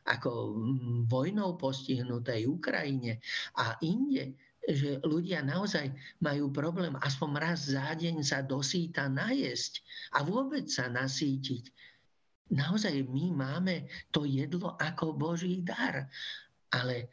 ako 0.09 0.57
vojnou 1.05 1.61
postihnutej 1.61 2.49
Ukrajine 2.49 3.21
a 3.53 3.77
inde, 3.85 4.33
že 4.65 4.97
ľudia 5.05 5.45
naozaj 5.45 5.93
majú 6.25 6.49
problém 6.49 6.97
aspoň 6.97 7.29
raz 7.37 7.69
za 7.69 7.93
deň 7.93 8.25
sa 8.25 8.41
dosýta 8.41 9.05
najesť 9.13 9.85
a 10.17 10.25
vôbec 10.25 10.65
sa 10.73 10.89
nasítiť. 10.89 11.69
Naozaj 12.49 13.05
my 13.05 13.25
máme 13.33 13.75
to 14.09 14.25
jedlo 14.25 14.73
ako 14.77 15.13
Boží 15.13 15.61
dar. 15.61 16.09
Ale 16.73 17.09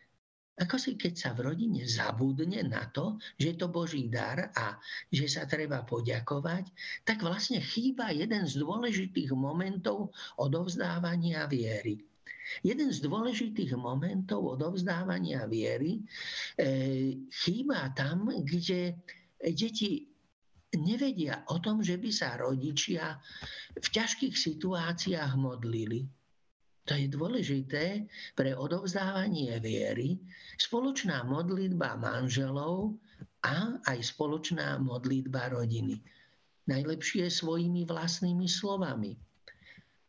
ako 0.56 0.80
si 0.80 0.96
keď 0.96 1.12
sa 1.12 1.30
v 1.36 1.52
rodine 1.52 1.84
zabudne 1.84 2.64
na 2.64 2.88
to, 2.88 3.20
že 3.36 3.52
je 3.52 3.56
to 3.60 3.68
Boží 3.68 4.08
dar 4.08 4.48
a 4.56 4.80
že 5.12 5.28
sa 5.28 5.44
treba 5.44 5.84
poďakovať, 5.84 6.72
tak 7.04 7.20
vlastne 7.20 7.60
chýba 7.60 8.08
jeden 8.08 8.48
z 8.48 8.64
dôležitých 8.64 9.36
momentov 9.36 10.16
odovzdávania 10.40 11.44
viery. 11.44 12.00
Jeden 12.64 12.88
z 12.88 13.04
dôležitých 13.04 13.76
momentov 13.76 14.56
odovzdávania 14.56 15.44
viery 15.44 16.00
e, 16.00 16.02
chýba 17.28 17.92
tam, 17.92 18.32
kde 18.32 18.96
deti 19.42 20.08
nevedia 20.74 21.46
o 21.52 21.62
tom, 21.62 21.84
že 21.84 21.94
by 22.00 22.10
sa 22.10 22.34
rodičia 22.34 23.22
v 23.78 23.86
ťažkých 23.86 24.34
situáciách 24.34 25.32
modlili. 25.38 26.02
To 26.86 26.94
je 26.94 27.10
dôležité 27.10 28.06
pre 28.38 28.54
odovzdávanie 28.54 29.58
viery. 29.58 30.22
Spoločná 30.54 31.26
modlitba 31.26 31.98
manželov 31.98 32.94
a 33.42 33.78
aj 33.90 33.98
spoločná 34.14 34.78
modlitba 34.78 35.50
rodiny. 35.50 35.98
Najlepšie 36.66 37.26
svojimi 37.30 37.86
vlastnými 37.86 38.46
slovami. 38.46 39.18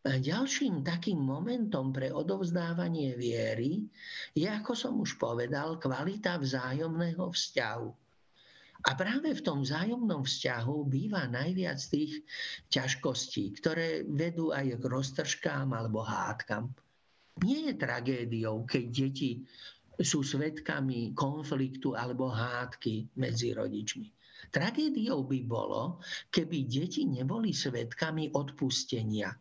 Ďalším 0.07 0.87
takým 0.87 1.19
momentom 1.19 1.91
pre 1.91 2.13
odovzdávanie 2.13 3.17
viery 3.19 3.83
je, 4.31 4.47
ako 4.47 4.71
som 4.71 4.93
už 5.01 5.19
povedal, 5.19 5.81
kvalita 5.81 6.39
vzájomného 6.39 7.27
vzťahu. 7.27 8.06
A 8.85 8.93
práve 8.93 9.33
v 9.33 9.41
tom 9.41 9.65
vzájomnom 9.65 10.21
vzťahu 10.21 10.75
býva 10.85 11.25
najviac 11.25 11.81
tých 11.81 12.21
ťažkostí, 12.69 13.57
ktoré 13.57 14.05
vedú 14.05 14.53
aj 14.53 14.77
k 14.77 14.83
roztržkám 14.85 15.73
alebo 15.73 16.05
hádkam. 16.05 16.69
Nie 17.41 17.69
je 17.69 17.73
tragédiou, 17.73 18.69
keď 18.69 18.83
deti 18.93 19.41
sú 19.97 20.21
svetkami 20.21 21.17
konfliktu 21.17 21.97
alebo 21.97 22.29
hádky 22.29 23.17
medzi 23.17 23.57
rodičmi. 23.57 24.13
Tragédiou 24.53 25.25
by 25.25 25.39
bolo, 25.43 25.97
keby 26.29 26.69
deti 26.69 27.09
neboli 27.09 27.51
svetkami 27.51 28.31
odpustenia, 28.37 29.33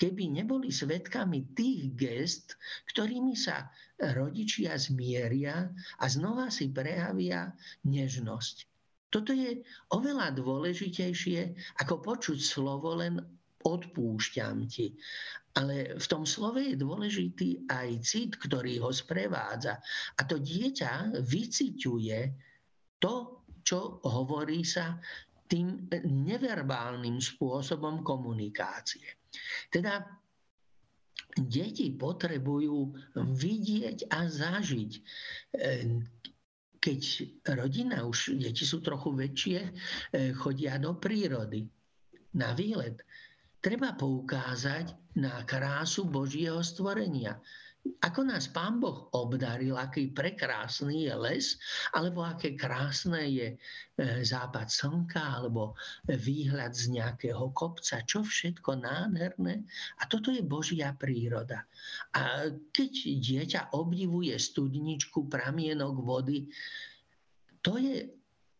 keby 0.00 0.32
neboli 0.32 0.72
svetkami 0.72 1.52
tých 1.52 1.92
gest, 1.92 2.56
ktorými 2.88 3.36
sa 3.36 3.68
rodičia 4.00 4.72
zmieria 4.80 5.68
a 6.00 6.04
znova 6.08 6.48
si 6.48 6.72
prejavia 6.72 7.52
nežnosť. 7.84 8.77
Toto 9.08 9.32
je 9.32 9.64
oveľa 9.96 10.36
dôležitejšie, 10.36 11.40
ako 11.80 12.04
počuť 12.04 12.38
slovo 12.38 12.96
len 13.00 13.16
odpúšťam 13.64 14.68
ti. 14.68 14.94
Ale 15.58 15.98
v 15.98 16.06
tom 16.06 16.22
slove 16.22 16.62
je 16.62 16.78
dôležitý 16.78 17.66
aj 17.66 17.88
cit, 18.04 18.32
ktorý 18.38 18.78
ho 18.78 18.94
sprevádza. 18.94 19.80
A 20.14 20.20
to 20.22 20.38
dieťa 20.38 21.18
vyciťuje 21.18 22.18
to, 23.02 23.42
čo 23.66 23.98
hovorí 24.06 24.62
sa 24.62 24.96
tým 25.48 25.88
neverbálnym 26.04 27.18
spôsobom 27.18 28.04
komunikácie. 28.04 29.18
Teda 29.72 30.04
deti 31.34 31.90
potrebujú 31.90 32.94
vidieť 33.16 34.12
a 34.12 34.28
zažiť. 34.28 34.92
Keď 36.78 37.00
rodina, 37.58 38.06
už 38.06 38.38
deti 38.38 38.62
sú 38.62 38.78
trochu 38.78 39.10
väčšie, 39.10 39.58
chodia 40.38 40.78
do 40.78 40.94
prírody 40.94 41.66
na 42.38 42.54
výlet 42.54 43.02
treba 43.58 43.94
poukázať 43.94 45.18
na 45.18 45.42
krásu 45.42 46.06
Božieho 46.06 46.62
stvorenia. 46.62 47.42
Ako 48.04 48.26
nás 48.26 48.50
Pán 48.50 48.82
Boh 48.82 49.08
obdaril, 49.16 49.74
aký 49.78 50.12
prekrásny 50.12 51.08
je 51.08 51.14
les, 51.16 51.46
alebo 51.96 52.22
aké 52.22 52.52
krásne 52.58 53.24
je 53.28 53.48
e, 53.54 53.56
západ 54.22 54.68
slnka, 54.68 55.18
alebo 55.18 55.78
výhľad 56.08 56.76
z 56.76 57.00
nejakého 57.00 57.50
kopca, 57.56 58.04
čo 58.04 58.20
všetko 58.22 58.84
nádherné. 58.84 59.64
A 60.00 60.06
toto 60.06 60.28
je 60.28 60.44
Božia 60.44 60.92
príroda. 60.92 61.64
A 62.12 62.52
keď 62.74 62.92
dieťa 63.18 63.60
obdivuje 63.72 64.36
studničku, 64.36 65.26
pramienok 65.30 65.94
vody, 66.04 66.50
to 67.64 67.80
je 67.80 68.06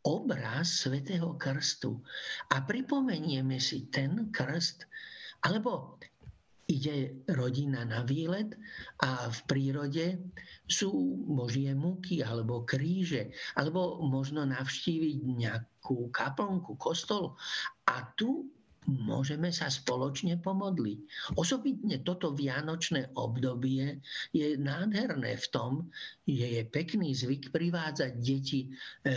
obraz 0.09 0.87
svätého 0.87 1.37
krstu. 1.37 2.01
A 2.55 2.64
pripomenieme 2.64 3.61
si 3.61 3.93
ten 3.93 4.33
krst, 4.33 4.88
alebo 5.45 6.01
ide 6.68 7.24
rodina 7.33 7.81
na 7.88 8.04
výlet 8.04 8.52
a 9.00 9.33
v 9.33 9.40
prírode 9.48 10.07
sú 10.68 10.92
Božie 11.24 11.72
múky 11.72 12.20
alebo 12.20 12.68
kríže, 12.68 13.33
alebo 13.57 14.04
možno 14.04 14.44
navštíviť 14.44 15.16
nejakú 15.24 16.12
kaplnku, 16.12 16.76
kostol. 16.76 17.40
A 17.88 18.04
tu 18.20 18.52
môžeme 18.88 19.48
sa 19.48 19.72
spoločne 19.72 20.40
pomodliť. 20.40 20.98
Osobitne 21.40 22.04
toto 22.04 22.37
vianočné 22.37 23.16
obdobie 23.16 24.00
je 24.37 24.57
nádherné 24.61 25.40
v 25.40 25.46
tom, 25.48 25.72
že 26.28 26.61
je 26.61 26.62
pekný 26.68 27.16
zvyk 27.16 27.48
privádzať 27.52 28.12
deti 28.20 28.68
e, 28.68 28.68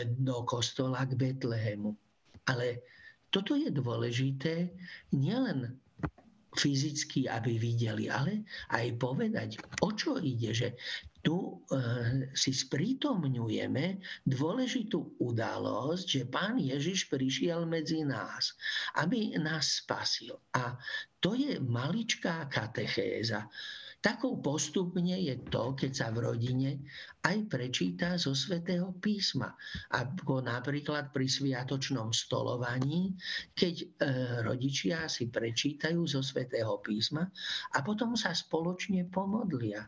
do 0.07 0.43
kostola 0.43 1.07
k 1.07 1.15
Betlehemu. 1.15 1.91
Ale 2.47 2.83
toto 3.31 3.55
je 3.55 3.71
dôležité 3.71 4.75
nielen 5.15 5.79
fyzicky, 6.55 7.31
aby 7.31 7.55
videli, 7.55 8.11
ale 8.11 8.43
aj 8.75 8.85
povedať, 8.99 9.49
o 9.83 9.95
čo 9.95 10.19
ide, 10.19 10.51
že 10.51 10.75
tu 11.21 11.37
e, 11.37 11.77
si 12.33 12.49
sprítomňujeme 12.49 14.01
dôležitú 14.25 15.21
udalosť, 15.21 16.05
že 16.05 16.21
Pán 16.27 16.57
Ježiš 16.57 17.07
prišiel 17.13 17.69
medzi 17.69 18.01
nás, 18.01 18.57
aby 18.97 19.37
nás 19.37 19.85
spasil. 19.85 20.33
A 20.57 20.75
to 21.21 21.37
je 21.37 21.61
maličká 21.61 22.49
katechéza. 22.49 23.45
Takou 24.01 24.41
postupne 24.41 25.13
je 25.13 25.37
to, 25.53 25.77
keď 25.77 25.91
sa 25.93 26.07
v 26.09 26.25
rodine 26.25 26.81
aj 27.21 27.37
prečíta 27.45 28.17
zo 28.17 28.33
svätého 28.33 28.89
písma. 28.97 29.53
Ako 29.93 30.41
napríklad 30.41 31.13
pri 31.13 31.29
sviatočnom 31.29 32.09
stolovaní, 32.09 33.13
keď 33.53 33.75
e, 33.77 33.85
rodičia 34.41 35.05
si 35.05 35.29
prečítajú 35.29 36.01
zo 36.09 36.25
svätého 36.25 36.81
písma 36.81 37.29
a 37.77 37.85
potom 37.85 38.17
sa 38.17 38.33
spoločne 38.33 39.05
pomodlia 39.05 39.85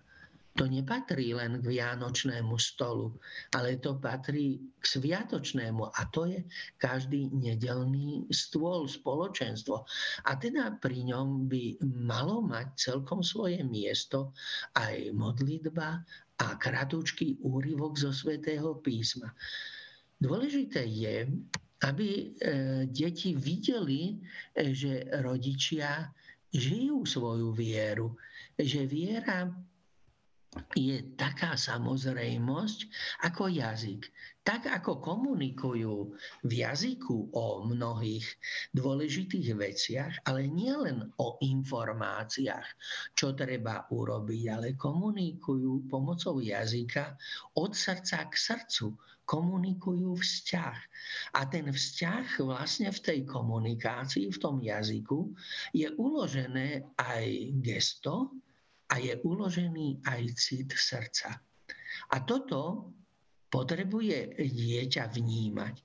to 0.54 0.70
nepatrí 0.70 1.34
len 1.34 1.58
k 1.62 1.66
vianočnému 1.66 2.54
stolu, 2.62 3.10
ale 3.58 3.82
to 3.82 3.98
patrí 3.98 4.62
k 4.78 4.84
sviatočnému 4.86 5.90
a 5.90 6.02
to 6.14 6.30
je 6.30 6.46
každý 6.78 7.34
nedelný 7.34 8.30
stôl, 8.30 8.86
spoločenstvo. 8.86 9.82
A 10.30 10.32
teda 10.38 10.78
pri 10.78 11.10
ňom 11.10 11.50
by 11.50 11.82
malo 12.06 12.46
mať 12.46 12.78
celkom 12.78 13.26
svoje 13.26 13.66
miesto 13.66 14.38
aj 14.78 15.10
modlitba 15.18 16.06
a 16.38 16.48
kratučký 16.62 17.42
úryvok 17.42 17.98
zo 17.98 18.14
svätého 18.14 18.78
písma. 18.78 19.34
Dôležité 20.22 20.86
je, 20.86 21.28
aby 21.84 22.10
e, 22.10 22.26
deti 22.88 23.34
videli, 23.36 24.16
e, 24.56 24.72
že 24.72 25.10
rodičia 25.20 26.14
žijú 26.54 27.04
svoju 27.04 27.50
vieru, 27.52 28.14
že 28.56 28.86
viera 28.86 29.50
je 30.78 31.02
taká 31.18 31.58
samozrejmosť 31.58 32.80
ako 33.26 33.50
jazyk. 33.50 34.06
Tak 34.44 34.68
ako 34.68 35.00
komunikujú 35.00 36.14
v 36.44 36.52
jazyku 36.52 37.32
o 37.32 37.64
mnohých 37.64 38.28
dôležitých 38.76 39.56
veciach, 39.56 40.14
ale 40.28 40.52
nielen 40.52 41.08
o 41.16 41.40
informáciách, 41.40 42.68
čo 43.16 43.32
treba 43.32 43.88
urobiť, 43.88 44.44
ale 44.52 44.68
komunikujú 44.76 45.88
pomocou 45.88 46.44
jazyka 46.44 47.16
od 47.56 47.72
srdca 47.72 48.28
k 48.28 48.34
srdcu, 48.36 48.88
komunikujú 49.24 50.20
vzťah. 50.20 50.78
A 51.40 51.48
ten 51.48 51.72
vzťah 51.72 52.44
vlastne 52.44 52.92
v 52.92 53.00
tej 53.00 53.20
komunikácii, 53.24 54.28
v 54.28 54.42
tom 54.44 54.60
jazyku, 54.60 55.32
je 55.72 55.88
uložené 55.96 56.84
aj 57.00 57.56
gesto, 57.64 58.36
a 58.94 59.02
je 59.02 59.18
uložený 59.26 60.06
aj 60.06 60.22
cit 60.38 60.70
srdca. 60.70 61.34
A 62.14 62.16
toto 62.22 62.94
potrebuje 63.50 64.38
dieťa 64.38 65.14
vnímať. 65.14 65.76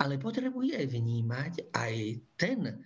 Ale 0.00 0.16
potrebuje 0.16 0.84
vnímať 0.88 1.72
aj 1.72 1.94
ten 2.36 2.80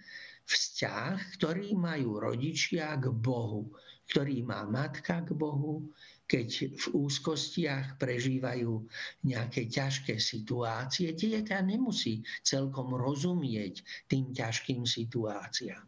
vzťah, 0.46 1.38
ktorý 1.38 1.78
majú 1.78 2.18
rodičia 2.18 2.98
k 2.98 3.10
Bohu, 3.14 3.70
ktorý 4.10 4.42
má 4.42 4.66
matka 4.66 5.22
k 5.22 5.34
Bohu, 5.34 5.86
keď 6.30 6.78
v 6.78 6.84
úzkostiach 6.94 7.98
prežívajú 7.98 8.86
nejaké 9.26 9.66
ťažké 9.66 10.18
situácie, 10.22 11.10
dieťa 11.10 11.58
nemusí 11.66 12.22
celkom 12.46 12.94
rozumieť 12.94 13.82
tým 14.06 14.30
ťažkým 14.30 14.86
situáciám. 14.86 15.82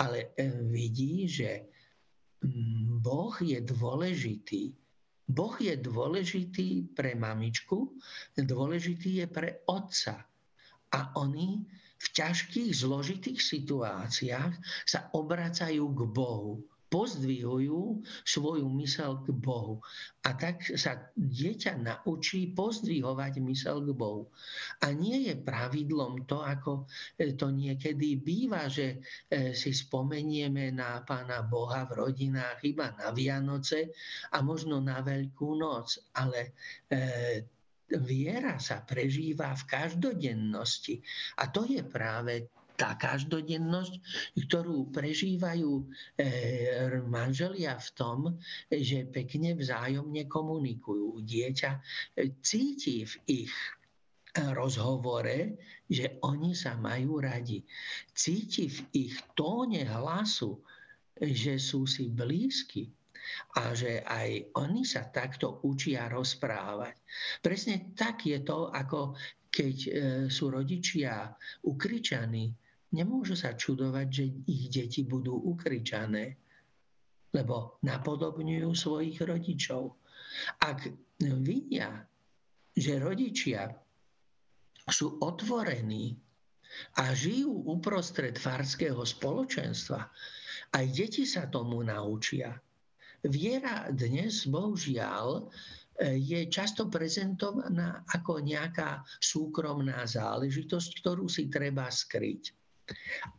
Ale 0.00 0.36
vidí, 0.68 1.24
že 1.24 1.72
boh 2.98 3.34
je 3.42 3.58
dôležitý. 3.62 4.74
Boh 5.28 5.54
je 5.60 5.76
dôležitý 5.76 6.88
pre 6.96 7.12
mamičku, 7.12 7.92
dôležitý 8.38 9.24
je 9.24 9.26
pre 9.28 9.60
otca. 9.68 10.24
A 10.88 11.12
oni 11.20 11.68
v 11.98 12.06
ťažkých, 12.14 12.72
zložitých 12.72 13.40
situáciách 13.42 14.54
sa 14.86 15.10
obracajú 15.12 15.84
k 15.92 16.00
Bohu 16.08 16.64
pozdvihujú 16.88 18.00
svoju 18.24 18.66
mysel 18.80 19.20
k 19.24 19.32
Bohu. 19.36 19.84
A 20.24 20.36
tak 20.36 20.64
sa 20.76 21.12
dieťa 21.16 21.76
naučí 21.80 22.52
pozdvihovať 22.52 23.40
mysel 23.44 23.84
k 23.84 23.90
Bohu. 23.92 24.32
A 24.84 24.92
nie 24.92 25.28
je 25.28 25.34
pravidlom 25.36 26.24
to, 26.24 26.40
ako 26.40 26.88
e, 27.16 27.36
to 27.36 27.52
niekedy 27.52 28.20
býva, 28.20 28.68
že 28.72 29.00
e, 29.28 29.52
si 29.52 29.72
spomenieme 29.72 30.72
na 30.72 31.04
Pána 31.04 31.44
Boha 31.44 31.84
v 31.88 32.08
rodinách 32.08 32.64
iba 32.64 32.92
na 32.96 33.12
Vianoce 33.12 33.92
a 34.32 34.40
možno 34.40 34.80
na 34.80 35.04
Veľkú 35.04 35.56
noc. 35.60 36.00
Ale 36.16 36.56
e, 36.88 37.00
viera 37.96 38.60
sa 38.60 38.84
prežíva 38.84 39.56
v 39.56 39.64
každodennosti. 39.64 41.00
A 41.40 41.48
to 41.48 41.64
je 41.64 41.80
práve 41.84 42.52
tá 42.78 42.94
každodennosť, 42.94 43.98
ktorú 44.46 44.94
prežívajú 44.94 45.82
e, 45.82 45.84
manželia 47.10 47.74
v 47.74 47.88
tom, 47.98 48.18
že 48.70 49.10
pekne 49.10 49.58
vzájomne 49.58 50.30
komunikujú. 50.30 51.18
Dieťa 51.26 51.70
e, 51.74 51.80
cíti 52.38 53.02
v 53.02 53.14
ich 53.42 53.54
rozhovore, 54.54 55.58
že 55.90 56.22
oni 56.22 56.54
sa 56.54 56.78
majú 56.78 57.18
radi. 57.18 57.64
Cíti 58.14 58.70
v 58.70 58.78
ich 59.10 59.14
tóne 59.34 59.82
hlasu, 59.82 60.62
že 61.18 61.58
sú 61.58 61.88
si 61.90 62.06
blízki 62.06 62.86
a 63.58 63.74
že 63.74 64.06
aj 64.06 64.54
oni 64.56 64.86
sa 64.86 65.10
takto 65.10 65.60
učia 65.66 66.06
rozprávať. 66.08 66.94
Presne 67.42 67.92
tak 67.98 68.24
je 68.24 68.38
to, 68.40 68.70
ako 68.70 69.18
keď 69.48 69.76
e, 69.84 69.90
sú 70.30 70.52
rodičia 70.52 71.32
ukričaní, 71.66 72.52
nemôžu 72.92 73.36
sa 73.36 73.52
čudovať, 73.52 74.06
že 74.08 74.24
ich 74.48 74.72
deti 74.72 75.04
budú 75.04 75.36
ukričané, 75.36 76.36
lebo 77.36 77.76
napodobňujú 77.84 78.70
svojich 78.72 79.20
rodičov. 79.20 79.96
Ak 80.64 80.88
vidia, 81.20 82.04
že 82.72 83.00
rodičia 83.02 83.68
sú 84.88 85.20
otvorení 85.20 86.16
a 87.00 87.12
žijú 87.12 87.68
uprostred 87.68 88.40
farského 88.40 89.04
spoločenstva, 89.04 90.00
aj 90.76 90.84
deti 90.92 91.24
sa 91.28 91.48
tomu 91.48 91.84
naučia. 91.84 92.56
Viera 93.24 93.90
dnes, 93.92 94.46
bohužiaľ, 94.46 95.48
je 95.98 96.46
často 96.46 96.86
prezentovaná 96.86 98.06
ako 98.14 98.38
nejaká 98.38 99.02
súkromná 99.18 100.06
záležitosť, 100.06 101.02
ktorú 101.02 101.26
si 101.26 101.50
treba 101.50 101.90
skryť. 101.90 102.57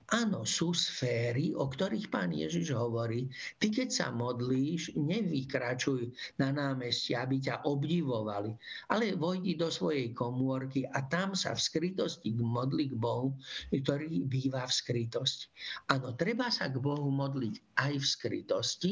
Áno, 0.10 0.42
sú 0.42 0.74
sféry, 0.74 1.54
o 1.54 1.70
ktorých 1.70 2.10
pán 2.10 2.34
Ježiš 2.34 2.74
hovorí. 2.74 3.30
Ty, 3.62 3.70
keď 3.70 3.90
sa 3.94 4.08
modlíš, 4.10 4.98
nevykračuj 4.98 6.10
na 6.42 6.50
námestie, 6.50 7.14
aby 7.14 7.38
ťa 7.38 7.62
obdivovali, 7.66 8.58
ale 8.90 9.14
vojdi 9.14 9.54
do 9.54 9.70
svojej 9.70 10.10
komórky 10.18 10.86
a 10.90 11.06
tam 11.06 11.38
sa 11.38 11.54
v 11.54 11.62
skrytosti 11.62 12.34
modli 12.34 12.90
k 12.90 12.98
Bohu, 12.98 13.38
ktorý 13.70 14.26
býva 14.26 14.66
v 14.66 14.74
skrytosti. 14.74 15.46
Áno, 15.94 16.18
treba 16.18 16.50
sa 16.50 16.74
k 16.74 16.82
Bohu 16.82 17.14
modliť 17.14 17.78
aj 17.78 17.94
v 18.02 18.06
skrytosti, 18.06 18.92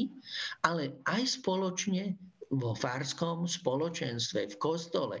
ale 0.62 1.02
aj 1.02 1.42
spoločne 1.42 2.14
vo 2.54 2.78
farskom 2.78 3.44
spoločenstve, 3.44 4.54
v 4.54 4.56
kostole. 4.56 5.18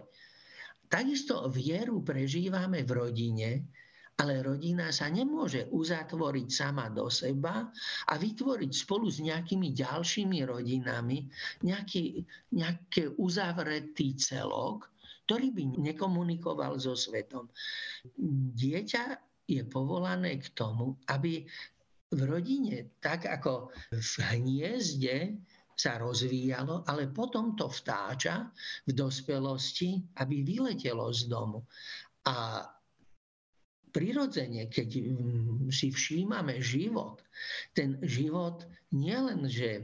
Takisto 0.88 1.50
vieru 1.52 2.00
prežívame 2.00 2.80
v 2.86 2.90
rodine, 2.96 3.50
ale 4.18 4.42
rodina 4.42 4.90
sa 4.90 5.06
nemôže 5.06 5.70
uzatvoriť 5.70 6.48
sama 6.50 6.90
do 6.90 7.06
seba 7.06 7.70
a 8.10 8.14
vytvoriť 8.18 8.72
spolu 8.74 9.06
s 9.06 9.22
nejakými 9.22 9.70
ďalšími 9.70 10.42
rodinami 10.42 11.22
nejaký, 11.62 12.26
nejaký 12.50 13.14
uzavretý 13.14 14.18
celok, 14.18 14.90
ktorý 15.30 15.54
by 15.54 15.64
nekomunikoval 15.94 16.82
so 16.82 16.98
svetom. 16.98 17.46
Dieťa 18.58 19.04
je 19.46 19.62
povolané 19.62 20.42
k 20.42 20.50
tomu, 20.50 20.98
aby 21.06 21.46
v 22.08 22.20
rodine, 22.26 22.98
tak 22.98 23.28
ako 23.28 23.70
v 23.92 24.14
hniezde, 24.34 25.38
sa 25.78 25.94
rozvíjalo, 25.94 26.82
ale 26.90 27.06
potom 27.06 27.54
to 27.54 27.70
vtáča 27.70 28.50
v 28.82 28.90
dospelosti, 28.98 30.02
aby 30.18 30.42
vyletelo 30.42 31.06
z 31.14 31.30
domu. 31.30 31.62
A 32.26 32.66
prirodzene, 33.88 34.68
keď 34.68 34.88
mm, 35.00 35.72
si 35.72 35.92
všímame 35.92 36.60
život, 36.60 37.24
ten 37.72 37.98
život 38.04 38.64
nielen, 38.92 39.48
že 39.48 39.68
e, 39.78 39.82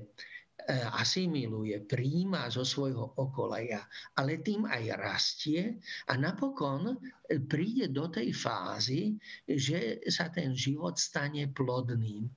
asimiluje, 0.97 1.85
príjma 1.85 2.49
zo 2.49 2.65
svojho 2.65 3.17
okolia, 3.21 3.85
ale 4.17 4.41
tým 4.41 4.65
aj 4.69 4.85
rastie 4.97 5.81
a 6.09 6.17
napokon 6.17 6.95
e, 6.95 6.97
príde 7.45 7.93
do 7.93 8.09
tej 8.09 8.33
fázy, 8.33 9.17
že 9.45 10.05
sa 10.09 10.29
ten 10.29 10.53
život 10.53 10.97
stane 10.97 11.49
plodným. 11.53 12.29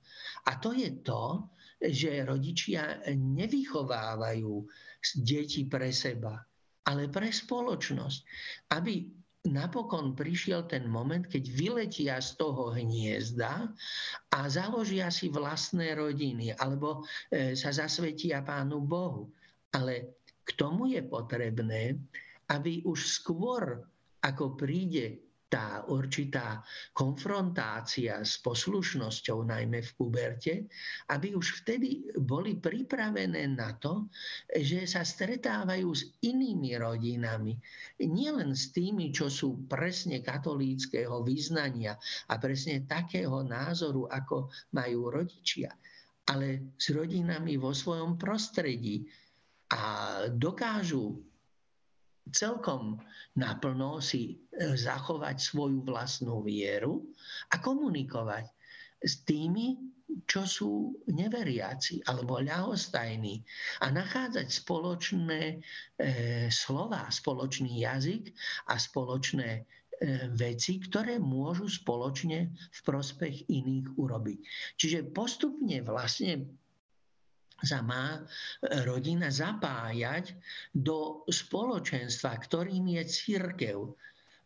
A 0.48 0.60
to 0.60 0.72
je 0.72 0.90
to, 1.04 1.48
že 1.78 2.26
rodičia 2.26 3.06
nevychovávajú 3.14 4.66
deti 5.22 5.62
pre 5.70 5.94
seba, 5.94 6.34
ale 6.90 7.06
pre 7.06 7.30
spoločnosť, 7.30 8.20
aby 8.74 9.17
napokon 9.46 10.18
prišiel 10.18 10.66
ten 10.66 10.90
moment, 10.90 11.22
keď 11.22 11.44
vyletia 11.54 12.16
z 12.18 12.34
toho 12.34 12.74
hniezda 12.74 13.70
a 14.34 14.38
založia 14.50 15.12
si 15.14 15.30
vlastné 15.30 15.94
rodiny 15.94 16.56
alebo 16.58 17.06
e, 17.30 17.54
sa 17.54 17.70
zasvetia 17.70 18.42
Pánu 18.42 18.82
Bohu. 18.82 19.30
Ale 19.70 20.18
k 20.42 20.50
tomu 20.58 20.90
je 20.90 21.04
potrebné, 21.04 21.94
aby 22.50 22.82
už 22.82 23.06
skôr, 23.06 23.84
ako 24.24 24.58
príde 24.58 25.27
tá 25.48 25.88
určitá 25.88 26.60
konfrontácia 26.92 28.20
s 28.20 28.36
poslušnosťou, 28.44 29.48
najmä 29.48 29.80
v 29.80 29.90
puberte, 29.96 30.54
aby 31.08 31.32
už 31.32 31.64
vtedy 31.64 32.12
boli 32.20 32.60
pripravené 32.60 33.48
na 33.56 33.72
to, 33.80 34.12
že 34.52 34.84
sa 34.84 35.00
stretávajú 35.00 35.88
s 35.88 36.12
inými 36.20 36.76
rodinami. 36.76 37.56
Nielen 38.04 38.52
s 38.52 38.76
tými, 38.76 39.08
čo 39.08 39.32
sú 39.32 39.64
presne 39.64 40.20
katolíckého 40.20 41.24
vyznania 41.24 41.96
a 42.28 42.36
presne 42.36 42.84
takého 42.84 43.40
názoru, 43.40 44.04
ako 44.04 44.52
majú 44.76 45.08
rodičia, 45.08 45.72
ale 46.28 46.76
s 46.76 46.92
rodinami 46.92 47.56
vo 47.56 47.72
svojom 47.72 48.20
prostredí 48.20 49.08
a 49.72 49.80
dokážu 50.28 51.24
celkom 52.32 52.98
naplno 53.36 54.02
si 54.02 54.34
e, 54.34 54.74
zachovať 54.74 55.36
svoju 55.38 55.84
vlastnú 55.86 56.42
vieru 56.42 57.04
a 57.52 57.60
komunikovať 57.60 58.44
s 58.98 59.22
tými, 59.22 59.78
čo 60.24 60.48
sú 60.48 60.72
neveriaci 61.12 62.02
alebo 62.08 62.40
ľahostajní 62.40 63.44
a 63.84 63.92
nachádzať 63.92 64.48
spoločné 64.48 65.42
e, 65.52 65.56
slova, 66.48 67.06
spoločný 67.12 67.84
jazyk 67.84 68.32
a 68.72 68.80
spoločné 68.80 69.48
e, 69.52 69.62
veci, 70.34 70.80
ktoré 70.80 71.20
môžu 71.20 71.68
spoločne 71.68 72.50
v 72.50 72.80
prospech 72.82 73.52
iných 73.52 73.86
urobiť. 74.00 74.38
Čiže 74.80 75.12
postupne 75.12 75.76
vlastne 75.84 76.48
sa 77.62 77.82
má 77.82 78.18
e, 78.18 78.20
rodina 78.86 79.30
zapájať 79.30 80.34
do 80.70 81.26
spoločenstva, 81.26 82.38
ktorým 82.38 82.86
je 82.98 83.02
církev. 83.06 83.78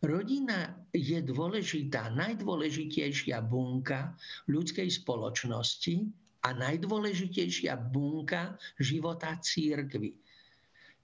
Rodina 0.03 0.73
je 0.91 1.21
dôležitá, 1.23 2.11
najdôležitejšia 2.11 3.39
bunka 3.45 4.17
ľudskej 4.49 4.89
spoločnosti 4.91 5.95
a 6.43 6.49
najdôležitejšia 6.51 7.79
bunka 7.93 8.59
života 8.81 9.39
církvy. 9.39 10.11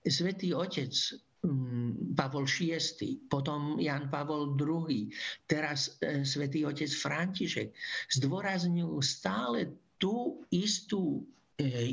Svetý 0.04 0.52
otec 0.52 0.92
mm, 1.48 2.12
Pavol 2.18 2.44
VI, 2.44 2.76
potom 3.32 3.80
Jan 3.80 4.12
Pavol 4.12 4.58
II, 4.60 5.08
teraz 5.48 5.96
e, 6.04 6.26
svätý 6.28 6.68
otec 6.68 6.92
František 6.92 7.72
zdôrazňujú 8.20 9.00
stále 9.00 9.72
tú 9.96 10.44
istú 10.52 11.24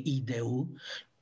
ideu, 0.06 0.70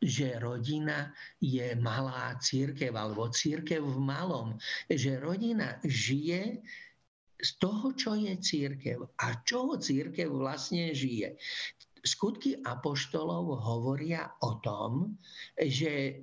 že 0.05 0.37
rodina 0.37 1.13
je 1.41 1.73
malá 1.81 2.37
církev 2.37 2.93
alebo 2.93 3.33
církev 3.33 3.81
v 3.81 3.99
malom, 3.99 4.61
že 4.93 5.17
rodina 5.17 5.81
žije 5.81 6.61
z 7.41 7.51
toho, 7.57 7.97
čo 7.97 8.13
je 8.15 8.37
církev 8.37 9.01
a 9.01 9.27
čo 9.49 9.81
církev 9.81 10.29
vlastne 10.29 10.93
žije. 10.93 11.41
Skutky 12.05 12.61
apoštolov 12.61 13.65
hovoria 13.65 14.29
o 14.45 14.61
tom, 14.61 15.17
že 15.57 16.21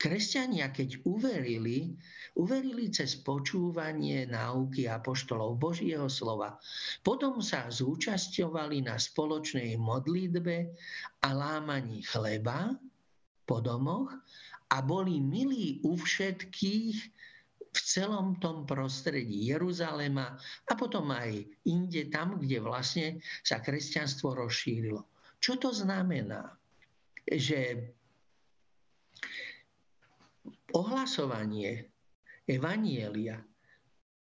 Kresťania, 0.00 0.72
keď 0.72 1.04
uverili, 1.04 1.92
uverili 2.40 2.88
cez 2.88 3.20
počúvanie 3.20 4.24
náuky 4.24 4.88
apoštolov 4.88 5.60
Božieho 5.60 6.08
slova. 6.08 6.56
Potom 7.04 7.44
sa 7.44 7.68
zúčastňovali 7.68 8.88
na 8.88 8.96
spoločnej 8.96 9.76
modlitbe 9.76 10.72
a 11.20 11.28
lámaní 11.36 12.00
chleba 12.08 12.72
po 13.44 13.60
domoch 13.60 14.08
a 14.72 14.80
boli 14.80 15.20
milí 15.20 15.84
u 15.84 16.00
všetkých 16.00 16.96
v 17.70 17.78
celom 17.84 18.40
tom 18.40 18.64
prostredí 18.64 19.52
Jeruzalema 19.52 20.32
a 20.64 20.72
potom 20.80 21.12
aj 21.12 21.44
inde, 21.68 22.08
tam, 22.08 22.40
kde 22.40 22.58
vlastne 22.64 23.06
sa 23.44 23.60
kresťanstvo 23.60 24.32
rozšírilo. 24.32 25.04
Čo 25.44 25.60
to 25.60 25.76
znamená? 25.76 26.56
Že 27.28 27.92
ohlasovanie 30.74 31.90
Evanielia. 32.46 33.38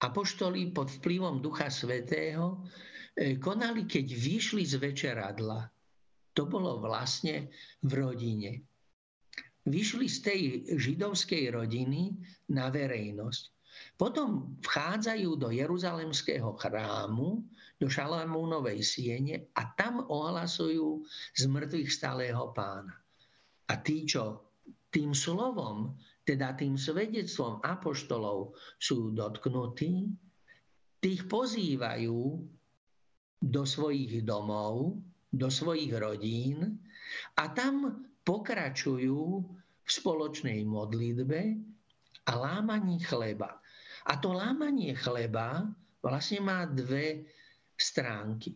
Apoštoli 0.01 0.73
pod 0.73 0.89
vplyvom 0.89 1.41
Ducha 1.45 1.69
Svetého 1.69 2.65
e, 3.13 3.37
konali, 3.37 3.85
keď 3.85 4.05
vyšli 4.09 4.65
z 4.65 4.81
večeradla. 4.81 5.69
To 6.33 6.43
bolo 6.49 6.81
vlastne 6.81 7.53
v 7.85 7.91
rodine. 7.93 8.51
Vyšli 9.69 10.07
z 10.09 10.17
tej 10.25 10.41
židovskej 10.73 11.53
rodiny 11.53 12.17
na 12.49 12.73
verejnosť. 12.73 13.43
Potom 13.97 14.57
vchádzajú 14.65 15.29
do 15.37 15.53
Jeruzalemského 15.53 16.57
chrámu, 16.57 17.45
do 17.77 17.87
Šalamúnovej 17.89 18.81
siene 18.81 19.49
a 19.57 19.69
tam 19.73 20.05
ohlasujú 20.05 21.05
z 21.37 21.43
mŕtvych 21.45 21.89
stáleho 21.89 22.53
pána. 22.53 22.93
A 23.69 23.73
tí, 23.81 24.05
čo 24.05 24.53
tým 24.91 25.15
slovom 25.15 25.95
teda 26.21 26.53
tým 26.53 26.77
svedectvom 26.77 27.59
apoštolov 27.65 28.53
sú 28.77 29.11
dotknutí, 29.13 30.09
tých 31.01 31.21
pozývajú 31.25 32.19
do 33.41 33.63
svojich 33.65 34.21
domov, 34.21 35.01
do 35.33 35.49
svojich 35.49 35.89
rodín 35.97 36.77
a 37.41 37.49
tam 37.49 38.05
pokračujú 38.21 39.21
v 39.81 39.89
spoločnej 39.89 40.61
modlitbe 40.61 41.39
a 42.29 42.31
lámaní 42.37 43.01
chleba. 43.01 43.57
A 44.05 44.13
to 44.21 44.37
lámanie 44.37 44.93
chleba 44.93 45.65
vlastne 46.05 46.45
má 46.45 46.69
dve 46.69 47.25
stránky. 47.73 48.53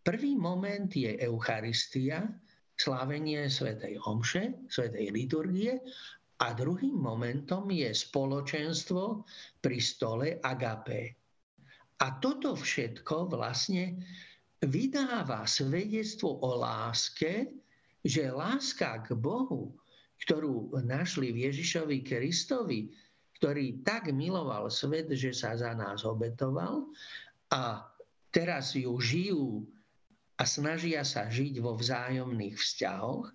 Prvý 0.00 0.34
moment 0.34 0.88
je 0.88 1.12
Eucharistia, 1.20 2.24
slávenie 2.72 3.46
Svetej 3.52 4.00
Omše, 4.00 4.66
Svetej 4.66 5.12
liturgie 5.12 5.78
a 6.42 6.50
druhým 6.58 6.98
momentom 6.98 7.70
je 7.70 7.94
spoločenstvo 7.94 9.22
pri 9.62 9.78
stole 9.78 10.42
agape. 10.42 11.14
A 12.02 12.18
toto 12.18 12.58
všetko 12.58 13.30
vlastne 13.30 14.02
vydáva 14.58 15.46
svedectvo 15.46 16.42
o 16.42 16.58
láske, 16.58 17.46
že 18.02 18.34
láska 18.34 19.06
k 19.06 19.14
Bohu, 19.14 19.70
ktorú 20.26 20.74
našli 20.82 21.30
v 21.30 21.46
Ježišovi 21.46 22.02
Kristovi, 22.02 22.90
ktorý 23.38 23.86
tak 23.86 24.10
miloval 24.10 24.66
svet, 24.66 25.10
že 25.14 25.30
sa 25.30 25.54
za 25.54 25.74
nás 25.78 26.02
obetoval 26.02 26.90
a 27.54 27.86
teraz 28.34 28.74
ju 28.74 28.98
žijú 28.98 29.62
a 30.38 30.46
snažia 30.46 31.06
sa 31.06 31.30
žiť 31.30 31.62
vo 31.62 31.78
vzájomných 31.78 32.58
vzťahoch, 32.58 33.30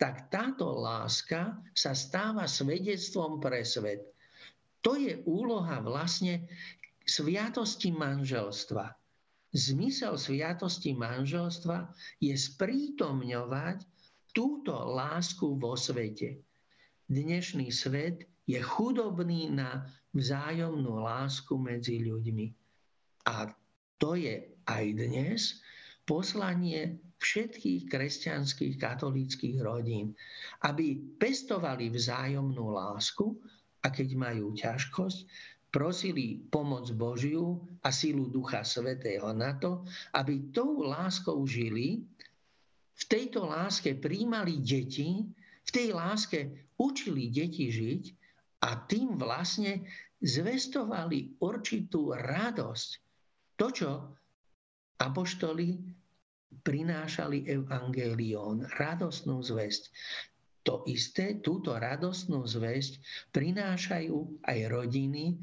tak 0.00 0.32
táto 0.32 0.80
láska 0.80 1.60
sa 1.76 1.92
stáva 1.92 2.48
svedectvom 2.48 3.36
pre 3.36 3.60
svet. 3.68 4.00
To 4.80 4.96
je 4.96 5.20
úloha 5.28 5.84
vlastne 5.84 6.48
sviatosti 7.04 7.92
manželstva. 7.92 8.96
Zmysel 9.52 10.16
sviatosti 10.16 10.96
manželstva 10.96 11.92
je 12.16 12.32
sprítomňovať 12.32 13.84
túto 14.32 14.72
lásku 14.72 15.60
vo 15.60 15.76
svete. 15.76 16.40
Dnešný 17.12 17.68
svet 17.68 18.24
je 18.48 18.56
chudobný 18.56 19.52
na 19.52 19.84
vzájomnú 20.16 20.96
lásku 20.96 21.60
medzi 21.60 22.00
ľuďmi. 22.00 22.46
A 23.28 23.52
to 24.00 24.16
je 24.16 24.48
aj 24.64 24.84
dnes 24.96 25.60
poslanie 26.08 26.96
všetkých 27.20 27.86
kresťanských 27.86 28.80
katolíckých 28.80 29.60
rodín, 29.60 30.16
aby 30.64 30.96
pestovali 31.20 31.92
vzájomnú 31.92 32.72
lásku 32.72 33.36
a 33.84 33.92
keď 33.92 34.08
majú 34.16 34.56
ťažkosť, 34.56 35.28
prosili 35.70 36.42
pomoc 36.50 36.90
Božiu 36.90 37.62
a 37.86 37.94
silu 37.94 38.26
Ducha 38.26 38.66
Svetého 38.66 39.30
na 39.30 39.54
to, 39.54 39.86
aby 40.18 40.50
tou 40.50 40.82
láskou 40.82 41.46
žili, 41.46 42.02
v 43.00 43.04
tejto 43.06 43.46
láske 43.48 43.96
príjmali 43.96 44.60
deti, 44.60 45.24
v 45.64 45.70
tej 45.70 45.94
láske 45.94 46.68
učili 46.76 47.30
deti 47.32 47.70
žiť 47.70 48.04
a 48.66 48.76
tým 48.84 49.16
vlastne 49.16 49.86
zvestovali 50.20 51.40
určitú 51.40 52.12
radosť. 52.12 52.90
To, 53.56 53.66
čo 53.72 53.90
apoštoli 55.00 55.80
prinášali 56.50 57.46
evangelión, 57.46 58.66
radostnú 58.76 59.40
zväzť. 59.40 59.90
To 60.68 60.84
isté, 60.84 61.40
túto 61.40 61.72
radostnú 61.72 62.44
zväzť 62.44 63.00
prinášajú 63.32 64.44
aj 64.44 64.58
rodiny, 64.68 65.40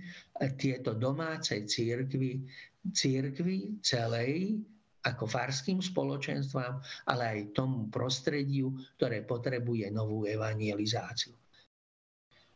tieto 0.62 0.93
domácej 0.93 1.65
církvy, 1.65 2.46
církvy 2.93 3.82
celej, 3.82 4.62
ako 5.08 5.24
farským 5.26 5.80
spoločenstvám, 5.80 6.84
ale 7.10 7.24
aj 7.24 7.56
tomu 7.56 7.88
prostrediu, 7.88 8.76
ktoré 9.00 9.24
potrebuje 9.24 9.89
novú 9.89 10.28
evangelizáciu. 10.28 11.34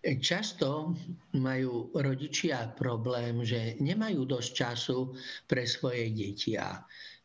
Často 0.02 0.98
majú 1.38 1.94
rodičia 1.94 2.74
problém, 2.74 3.46
že 3.46 3.78
nemajú 3.78 4.26
dosť 4.26 4.50
času 4.50 5.14
pre 5.46 5.70
svoje 5.70 6.10
deti 6.10 6.58
a 6.58 6.82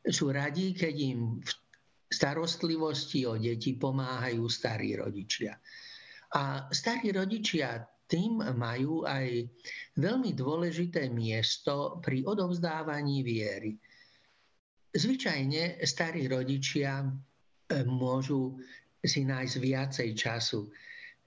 sú 0.06 0.30
radi, 0.30 0.72
keď 0.72 0.94
im 0.94 1.42
v 1.42 1.50
starostlivosti 2.06 3.26
o 3.26 3.34
deti 3.34 3.74
pomáhajú 3.74 4.46
starí 4.46 4.94
rodičia. 4.94 5.58
A 6.38 6.70
starí 6.70 7.10
rodičia 7.10 7.82
tým 8.06 8.38
majú 8.54 9.02
aj 9.02 9.50
veľmi 9.98 10.30
dôležité 10.38 11.10
miesto 11.10 11.98
pri 11.98 12.22
odovzdávaní 12.22 13.26
viery. 13.26 13.74
Zvyčajne 14.94 15.82
starí 15.82 16.30
rodičia 16.30 17.02
e, 17.02 17.06
môžu 17.82 18.62
si 19.02 19.26
nájsť 19.26 19.54
viacej 19.58 20.08
času. 20.14 20.70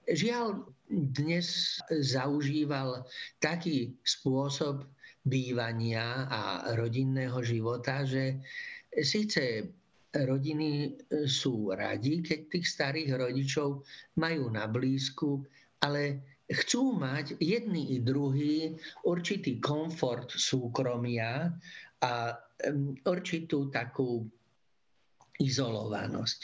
Žiaľ, 0.08 0.64
dnes 0.90 1.78
zaužíval 1.92 3.04
taký 3.38 3.94
spôsob 4.02 4.88
bývania 5.24 6.26
a 6.26 6.40
rodinného 6.74 7.40
života, 7.44 8.04
že 8.08 8.40
síce 9.04 9.68
rodiny 10.10 10.98
sú 11.28 11.70
radi, 11.70 12.24
keď 12.24 12.40
tých 12.50 12.66
starých 12.66 13.10
rodičov 13.14 13.86
majú 14.18 14.50
na 14.50 14.66
blízku, 14.66 15.44
ale 15.84 16.24
chcú 16.50 16.98
mať 16.98 17.38
jedný 17.38 17.94
i 17.94 17.98
druhý 18.02 18.74
určitý 19.06 19.62
komfort 19.62 20.34
súkromia 20.34 21.54
a 22.02 22.12
určitú 23.06 23.70
takú 23.70 24.26
izolovanosť. 25.38 26.40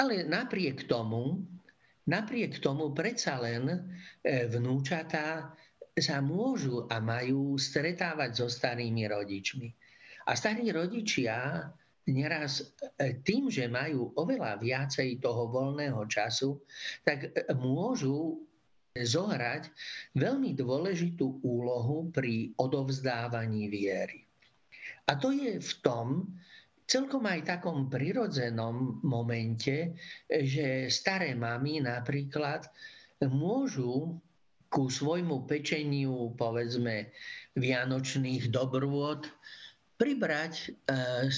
Ale 0.00 0.24
napriek 0.28 0.84
tomu, 0.84 1.42
napriek 2.08 2.60
tomu 2.60 2.92
predsa 2.94 3.40
len 3.42 3.68
e, 3.68 3.78
vnúčatá 4.48 5.52
sa 6.00 6.20
môžu 6.24 6.88
a 6.88 6.98
majú 6.98 7.56
stretávať 7.56 8.30
so 8.40 8.46
starými 8.48 9.06
rodičmi. 9.08 9.68
A 10.28 10.36
starí 10.36 10.68
rodičia 10.72 11.68
neraz 12.10 12.60
e, 12.98 13.14
tým, 13.22 13.48
že 13.48 13.70
majú 13.70 14.12
oveľa 14.18 14.58
viacej 14.60 15.22
toho 15.22 15.48
voľného 15.48 16.02
času, 16.10 16.60
tak 17.06 17.30
e, 17.30 17.30
môžu 17.54 18.40
zohrať 18.96 19.70
veľmi 20.18 20.52
dôležitú 20.58 21.40
úlohu 21.46 22.10
pri 22.10 22.50
odovzdávaní 22.58 23.70
viery. 23.70 24.26
A 25.06 25.14
to 25.14 25.30
je 25.30 25.62
v 25.62 25.72
tom, 25.82 26.26
celkom 26.90 27.22
aj 27.22 27.46
takom 27.46 27.86
prirodzenom 27.86 28.98
momente, 29.06 29.94
že 30.26 30.90
staré 30.90 31.38
mamy 31.38 31.78
napríklad 31.78 32.66
môžu 33.30 34.18
ku 34.70 34.86
svojmu 34.86 35.50
pečeniu, 35.50 36.32
povedzme, 36.38 37.10
vianočných 37.58 38.54
dobrôd, 38.54 39.26
pribrať 39.98 40.54
e, 40.56 40.68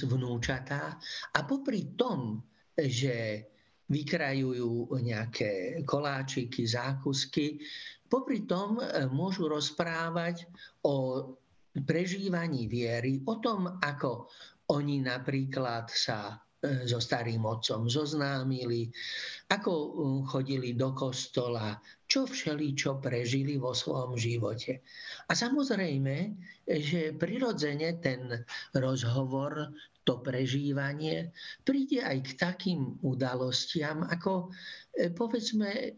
vnúčatá 0.06 1.00
a 1.34 1.38
popri 1.42 1.96
tom, 1.98 2.44
že 2.76 3.48
vykrajujú 3.90 4.94
nejaké 5.02 5.82
koláčiky, 5.82 6.62
zákusky, 6.68 7.58
popri 8.06 8.44
tom 8.44 8.78
e, 8.78 9.08
môžu 9.10 9.48
rozprávať 9.48 10.46
o 10.84 11.26
prežívaní 11.72 12.68
viery, 12.68 13.24
o 13.24 13.40
tom, 13.40 13.80
ako 13.80 14.28
oni 14.70 15.02
napríklad 15.02 15.88
sa 15.88 16.36
so 16.62 17.02
starým 17.02 17.42
otcom 17.42 17.90
zoznámili, 17.90 18.86
ako 19.50 19.72
chodili 20.30 20.78
do 20.78 20.94
kostola, 20.94 21.74
čo 22.06 22.22
všeli, 22.30 22.78
čo 22.78 23.02
prežili 23.02 23.58
vo 23.58 23.74
svojom 23.74 24.14
živote. 24.14 24.86
A 25.26 25.34
samozrejme, 25.34 26.16
že 26.62 27.18
prirodzene 27.18 27.98
ten 27.98 28.46
rozhovor, 28.78 29.74
to 30.02 30.18
prežívanie 30.18 31.30
príde 31.62 32.02
aj 32.02 32.18
k 32.26 32.30
takým 32.34 32.98
udalostiam, 33.06 34.02
ako 34.02 34.50
e, 34.98 35.14
povedzme 35.14 35.70
e, 35.70 35.90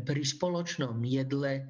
pri 0.00 0.22
spoločnom 0.24 0.96
jedle 1.04 1.68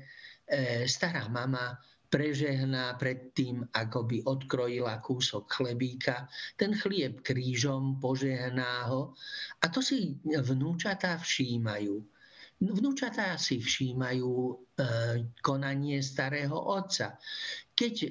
stará 0.85 1.25
mama 1.33 1.73
prežehná 2.15 2.95
pred 2.95 3.35
tým, 3.35 3.67
ako 3.75 4.07
by 4.07 4.23
odkrojila 4.23 5.03
kúsok 5.03 5.51
chlebíka, 5.51 6.31
ten 6.55 6.71
chlieb 6.71 7.27
krížom 7.27 7.99
požehná 7.99 8.87
ho 8.87 9.19
a 9.59 9.67
to 9.67 9.83
si 9.83 10.15
vnúčatá 10.23 11.19
všímajú. 11.19 11.99
Vnúčatá 12.63 13.35
si 13.35 13.59
všímajú 13.59 14.31
e, 14.31 14.55
konanie 15.43 15.99
starého 15.99 16.55
otca. 16.55 17.19
Keď 17.75 17.95
e, 18.07 18.09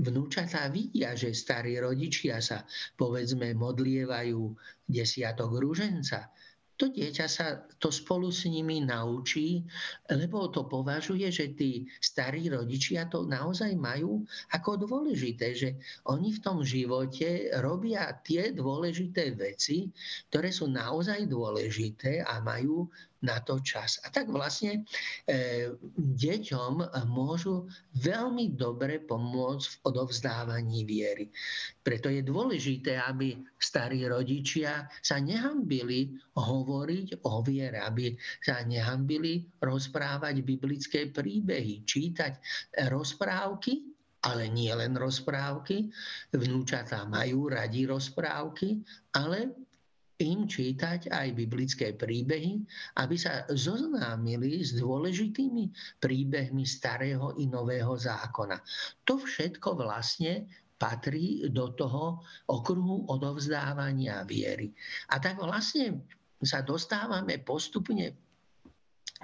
vnúčatá 0.00 0.72
vidia, 0.72 1.12
že 1.12 1.36
starí 1.36 1.76
rodičia 1.76 2.40
sa 2.40 2.64
povedzme 2.96 3.52
modlievajú 3.52 4.56
desiatok 4.88 5.60
rúženca, 5.60 6.32
to 6.78 6.94
dieťa 6.94 7.26
sa 7.26 7.58
to 7.82 7.90
spolu 7.90 8.30
s 8.30 8.46
nimi 8.46 8.78
naučí, 8.78 9.66
lebo 10.14 10.46
to 10.48 10.62
považuje, 10.64 11.26
že 11.26 11.52
tí 11.58 11.90
starí 11.98 12.46
rodičia 12.46 13.10
to 13.10 13.26
naozaj 13.26 13.74
majú 13.74 14.22
ako 14.54 14.86
dôležité, 14.86 15.58
že 15.58 15.74
oni 16.06 16.38
v 16.38 16.42
tom 16.42 16.62
živote 16.62 17.50
robia 17.58 18.14
tie 18.22 18.54
dôležité 18.54 19.34
veci, 19.34 19.90
ktoré 20.30 20.54
sú 20.54 20.70
naozaj 20.70 21.26
dôležité 21.26 22.22
a 22.22 22.38
majú 22.38 22.86
na 23.22 23.42
to 23.42 23.58
čas. 23.58 23.98
A 24.06 24.14
tak 24.14 24.30
vlastne 24.30 24.86
e, 25.26 25.74
deťom 25.98 27.02
môžu 27.10 27.66
veľmi 27.98 28.54
dobre 28.54 29.02
pomôcť 29.02 29.66
v 29.66 29.76
odovzdávaní 29.90 30.86
viery. 30.86 31.26
Preto 31.82 32.06
je 32.06 32.22
dôležité, 32.22 33.00
aby 33.02 33.34
starí 33.58 34.06
rodičia 34.06 34.86
sa 35.02 35.18
nehambili 35.18 36.14
hovoriť 36.38 37.26
o 37.26 37.42
viere, 37.42 37.82
aby 37.82 38.14
sa 38.38 38.62
nehambili 38.62 39.42
rozprávať 39.58 40.34
biblické 40.46 41.10
príbehy, 41.10 41.82
čítať 41.82 42.38
rozprávky, 42.86 43.98
ale 44.22 44.50
nie 44.50 44.70
len 44.74 44.94
rozprávky. 44.98 45.90
Vnúčatá 46.34 47.06
majú 47.06 47.50
radi 47.50 47.86
rozprávky, 47.86 48.82
ale 49.14 49.67
im 50.18 50.50
čítať 50.50 51.14
aj 51.14 51.38
biblické 51.38 51.94
príbehy, 51.94 52.58
aby 52.98 53.14
sa 53.14 53.46
zoznámili 53.46 54.66
s 54.66 54.74
dôležitými 54.74 55.70
príbehmi 56.02 56.66
starého 56.66 57.38
i 57.38 57.46
nového 57.46 57.94
zákona. 57.94 58.58
To 59.06 59.22
všetko 59.22 59.78
vlastne 59.78 60.50
patrí 60.78 61.46
do 61.50 61.74
toho 61.74 62.22
okruhu 62.50 63.10
odovzdávania 63.10 64.22
viery. 64.26 64.70
A 65.10 65.18
tak 65.18 65.38
vlastne 65.38 66.02
sa 66.42 66.62
dostávame 66.62 67.42
postupne 67.42 68.14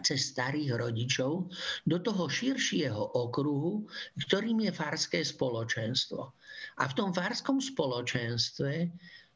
cez 0.02 0.34
starých 0.34 0.74
rodičov 0.74 1.46
do 1.86 1.96
toho 2.02 2.26
širšieho 2.26 3.14
okruhu, 3.14 3.86
ktorým 4.26 4.66
je 4.66 4.72
farské 4.74 5.22
spoločenstvo. 5.22 6.34
A 6.82 6.90
v 6.90 6.96
tom 6.98 7.14
farskom 7.14 7.62
spoločenstve 7.62 8.90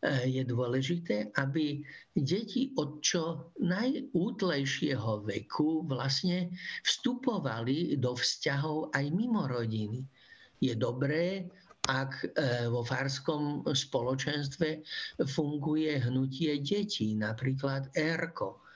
je 0.06 0.42
dôležité, 0.46 1.34
aby 1.34 1.82
deti 2.14 2.70
od 2.78 3.02
čo 3.02 3.50
najútlejšieho 3.58 5.26
veku 5.26 5.82
vlastne 5.90 6.54
vstupovali 6.86 7.98
do 7.98 8.14
vzťahov 8.14 8.94
aj 8.94 9.04
mimo 9.10 9.50
rodiny. 9.50 10.06
Je 10.62 10.74
dobré, 10.78 11.50
ak 11.88 12.12
e, 12.20 12.26
vo 12.68 12.84
farskom 12.84 13.64
spoločenstve 13.64 14.84
funguje 15.24 15.98
hnutie 16.04 16.60
detí, 16.60 17.16
napríklad 17.16 17.90
ERKO 17.96 18.67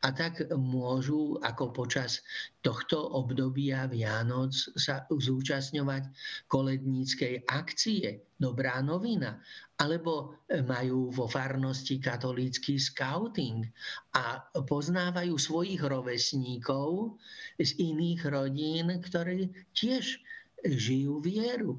a 0.00 0.08
tak 0.16 0.48
môžu 0.56 1.36
ako 1.44 1.76
počas 1.76 2.24
tohto 2.64 2.96
obdobia 2.96 3.84
Vianoc 3.84 4.56
sa 4.56 5.04
zúčastňovať 5.12 6.08
koledníckej 6.48 7.44
akcie 7.44 8.24
Dobrá 8.40 8.80
novina, 8.80 9.36
alebo 9.76 10.40
majú 10.64 11.12
vo 11.12 11.28
farnosti 11.28 12.00
katolícky 12.00 12.80
scouting 12.80 13.68
a 14.16 14.40
poznávajú 14.64 15.36
svojich 15.36 15.84
rovesníkov 15.84 17.20
z 17.60 17.76
iných 17.76 18.20
rodín, 18.32 18.88
ktorí 18.96 19.52
tiež 19.76 20.16
žijú 20.64 21.20
vieru. 21.20 21.76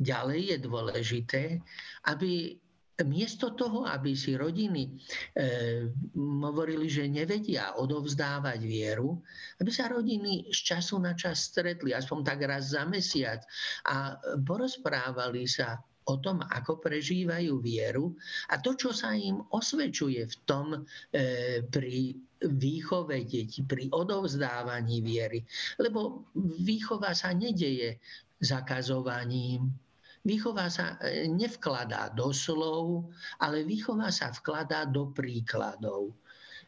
Ďalej 0.00 0.40
je 0.48 0.56
dôležité, 0.64 1.42
aby 2.08 2.56
miesto 3.04 3.52
toho, 3.52 3.86
aby 3.86 4.12
si 4.16 4.36
rodiny 4.36 4.86
e, 4.86 4.90
hovorili, 6.16 6.86
že 6.86 7.10
nevedia 7.10 7.76
odovzdávať 7.76 8.60
vieru, 8.62 9.20
aby 9.60 9.70
sa 9.72 9.90
rodiny 9.90 10.48
z 10.48 10.58
času 10.74 11.00
na 11.00 11.16
čas 11.16 11.52
stretli, 11.52 11.92
aspoň 11.92 12.18
tak 12.24 12.40
raz 12.44 12.72
za 12.72 12.84
mesiac 12.84 13.44
a 13.88 14.16
porozprávali 14.42 15.44
sa 15.48 15.80
o 16.10 16.18
tom, 16.18 16.42
ako 16.42 16.82
prežívajú 16.82 17.60
vieru 17.62 18.16
a 18.50 18.58
to, 18.58 18.74
čo 18.74 18.90
sa 18.90 19.14
im 19.14 19.38
osvedčuje 19.52 20.26
v 20.26 20.34
tom 20.48 20.74
e, 20.74 20.80
pri 21.62 22.16
výchove 22.40 23.20
detí, 23.28 23.62
pri 23.62 23.92
odovzdávaní 23.92 25.04
viery. 25.04 25.44
Lebo 25.76 26.24
výchova 26.64 27.12
sa 27.12 27.36
nedeje 27.36 28.00
zakazovaním, 28.40 29.68
Výchova 30.20 30.68
sa 30.68 31.00
e, 31.00 31.24
nevkladá 31.32 32.12
do 32.12 32.28
slov, 32.28 33.08
ale 33.40 33.64
výchova 33.64 34.12
sa 34.12 34.28
vkladá 34.28 34.84
do 34.84 35.08
príkladov. 35.16 36.12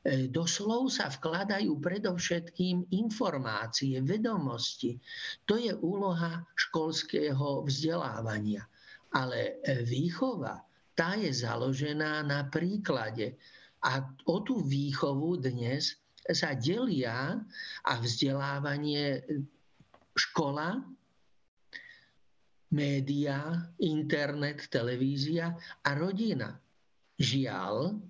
E, 0.01 0.33
do 0.33 0.49
slov 0.49 0.89
sa 0.89 1.13
vkladajú 1.13 1.77
predovšetkým 1.77 2.89
informácie, 2.97 4.01
vedomosti. 4.01 4.97
To 5.45 5.61
je 5.61 5.77
úloha 5.85 6.41
školského 6.57 7.69
vzdelávania. 7.69 8.65
Ale 9.13 9.61
e, 9.61 9.85
výchova, 9.85 10.65
tá 10.97 11.21
je 11.21 11.29
založená 11.29 12.25
na 12.25 12.49
príklade. 12.49 13.37
A 13.85 14.01
o 14.25 14.41
tú 14.41 14.65
výchovu 14.65 15.37
dnes 15.37 16.01
sa 16.25 16.57
delia 16.57 17.37
a 17.85 17.93
vzdelávanie 18.01 19.21
škola 20.17 20.81
média, 22.73 23.69
internet, 23.79 24.67
televízia 24.73 25.53
a 25.85 25.91
rodina. 25.93 26.57
Žiaľ, 27.21 28.01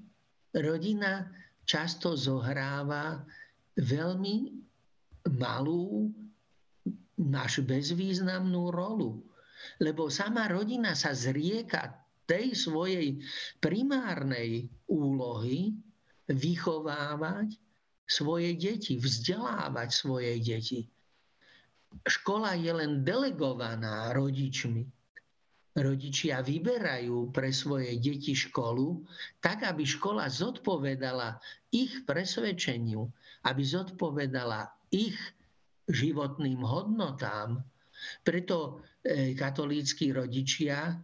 rodina 0.55 1.27
často 1.67 2.15
zohráva 2.15 3.27
veľmi 3.77 4.55
malú, 5.35 6.09
až 7.35 7.63
bezvýznamnú 7.67 8.71
rolu. 8.71 9.23
Lebo 9.79 10.11
sama 10.11 10.51
rodina 10.51 10.95
sa 10.95 11.15
zrieka 11.15 11.95
tej 12.27 12.55
svojej 12.55 13.19
primárnej 13.59 14.71
úlohy 14.91 15.75
vychovávať 16.31 17.59
svoje 18.07 18.55
deti, 18.59 18.99
vzdelávať 18.99 19.89
svoje 19.91 20.39
deti 20.39 20.92
škola 22.07 22.57
je 22.59 22.73
len 22.73 23.07
delegovaná 23.07 24.11
rodičmi. 24.17 24.85
Rodičia 25.73 26.45
vyberajú 26.45 27.33
pre 27.33 27.49
svoje 27.49 27.97
deti 27.97 28.37
školu 28.37 29.01
tak, 29.41 29.65
aby 29.65 29.89
škola 29.89 30.29
zodpovedala 30.29 31.41
ich 31.73 32.05
presvedčeniu, 32.05 33.09
aby 33.49 33.63
zodpovedala 33.65 34.69
ich 34.93 35.17
životným 35.89 36.61
hodnotám. 36.61 37.65
Preto 38.21 38.85
e, 39.01 39.33
katolíckí 39.33 40.13
rodičia 40.13 40.93
e, 40.93 40.97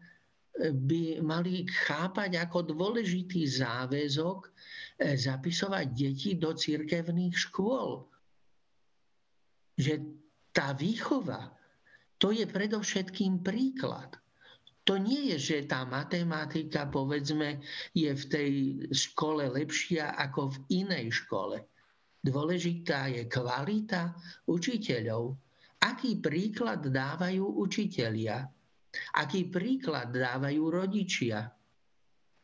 by 0.69 1.25
mali 1.25 1.65
chápať 1.65 2.37
ako 2.37 2.77
dôležitý 2.77 3.49
záväzok 3.49 4.39
e, 4.45 4.51
zapisovať 5.17 5.87
deti 5.97 6.37
do 6.37 6.53
cirkevných 6.53 7.35
škôl. 7.35 8.05
Že 9.79 10.18
tá 10.59 10.75
výchova, 10.75 11.55
to 12.19 12.35
je 12.35 12.43
predovšetkým 12.43 13.47
príklad. 13.47 14.19
To 14.91 14.99
nie 14.99 15.31
je, 15.31 15.39
že 15.39 15.71
tá 15.71 15.87
matematika, 15.87 16.91
povedzme, 16.91 17.63
je 17.95 18.11
v 18.11 18.25
tej 18.27 18.53
škole 18.91 19.47
lepšia 19.47 20.19
ako 20.19 20.51
v 20.51 20.83
inej 20.83 21.15
škole. 21.23 21.63
Dôležitá 22.19 23.07
je 23.07 23.31
kvalita 23.31 24.19
učiteľov. 24.51 25.39
Aký 25.79 26.19
príklad 26.19 26.83
dávajú 26.83 27.63
učitelia? 27.63 28.43
Aký 29.15 29.47
príklad 29.47 30.11
dávajú 30.11 30.63
rodičia? 30.75 31.47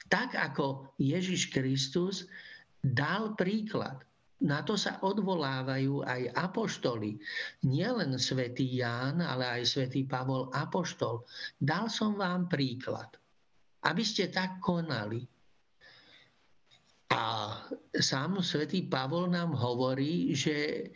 Tak 0.06 0.38
ako 0.38 0.94
Ježiš 1.02 1.50
Kristus 1.50 2.30
dal 2.78 3.34
príklad 3.34 4.06
na 4.44 4.60
to 4.60 4.76
sa 4.76 5.00
odvolávajú 5.00 6.04
aj 6.04 6.36
apoštoli. 6.36 7.16
Nielen 7.64 8.20
svätý 8.20 8.68
Ján, 8.76 9.24
ale 9.24 9.48
aj 9.60 9.62
svätý 9.64 10.04
Pavol 10.04 10.52
apoštol. 10.52 11.24
Dal 11.56 11.88
som 11.88 12.20
vám 12.20 12.46
príklad, 12.52 13.08
aby 13.88 14.04
ste 14.04 14.28
tak 14.28 14.60
konali. 14.60 15.24
A 17.14 17.56
sám 17.94 18.42
svätý 18.44 18.84
Pavol 18.84 19.32
nám 19.32 19.56
hovorí, 19.56 20.36
že 20.36 20.90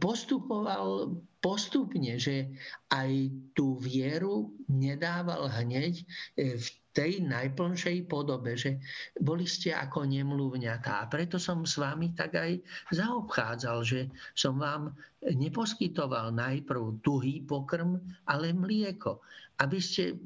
postupoval 0.00 1.12
postupne, 1.38 2.18
že 2.18 2.50
aj 2.90 3.10
tú 3.54 3.78
vieru 3.78 4.58
nedával 4.66 5.46
hneď 5.46 6.02
v 6.34 6.66
tej 6.98 7.22
najplnšej 7.22 8.10
podobe, 8.10 8.58
že 8.58 8.82
boli 9.22 9.46
ste 9.46 9.70
ako 9.70 10.02
nemluvňatá. 10.02 10.98
A 10.98 11.06
preto 11.06 11.38
som 11.38 11.62
s 11.62 11.78
vami 11.78 12.10
tak 12.10 12.34
aj 12.34 12.58
zaobchádzal, 12.90 13.78
že 13.86 14.10
som 14.34 14.58
vám 14.58 14.90
neposkytoval 15.22 16.34
najprv 16.34 16.98
tuhý 16.98 17.46
pokrm, 17.46 18.02
ale 18.26 18.50
mlieko, 18.50 19.22
aby 19.62 19.78
ste 19.78 20.18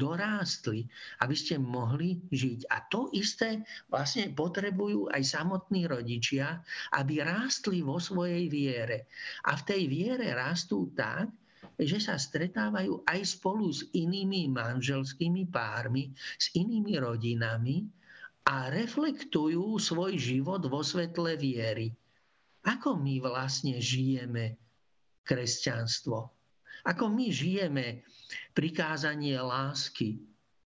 dorástli, 0.00 0.88
aby 1.20 1.36
ste 1.36 1.60
mohli 1.60 2.16
žiť. 2.32 2.72
A 2.72 2.88
to 2.88 3.12
isté 3.12 3.60
vlastne 3.92 4.32
potrebujú 4.32 5.12
aj 5.12 5.20
samotní 5.28 5.84
rodičia, 5.84 6.64
aby 6.96 7.20
rástli 7.20 7.84
vo 7.84 8.00
svojej 8.00 8.48
viere. 8.48 9.12
A 9.44 9.60
v 9.60 9.62
tej 9.68 9.82
viere 9.92 10.32
rastú 10.32 10.88
tak, 10.96 11.28
že 11.78 11.98
sa 11.98 12.14
stretávajú 12.14 13.02
aj 13.06 13.20
spolu 13.26 13.70
s 13.70 13.86
inými 13.90 14.50
manželskými 14.50 15.50
pármi, 15.50 16.14
s 16.38 16.54
inými 16.54 16.98
rodinami 16.98 17.86
a 18.46 18.70
reflektujú 18.70 19.80
svoj 19.80 20.14
život 20.20 20.62
vo 20.68 20.84
svetle 20.84 21.34
viery. 21.40 21.90
Ako 22.64 22.96
my 22.96 23.20
vlastne 23.20 23.76
žijeme 23.80 24.56
kresťanstvo? 25.24 26.32
Ako 26.84 27.08
my 27.08 27.32
žijeme 27.32 28.04
prikázanie 28.52 29.36
lásky? 29.40 30.20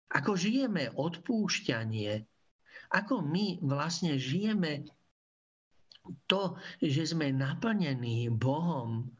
Ako 0.10 0.34
žijeme 0.34 0.90
odpúšťanie? 0.98 2.26
Ako 2.90 3.22
my 3.22 3.62
vlastne 3.62 4.18
žijeme 4.18 4.90
to, 6.26 6.58
že 6.82 7.14
sme 7.14 7.30
naplnení 7.30 8.34
Bohom, 8.34 9.14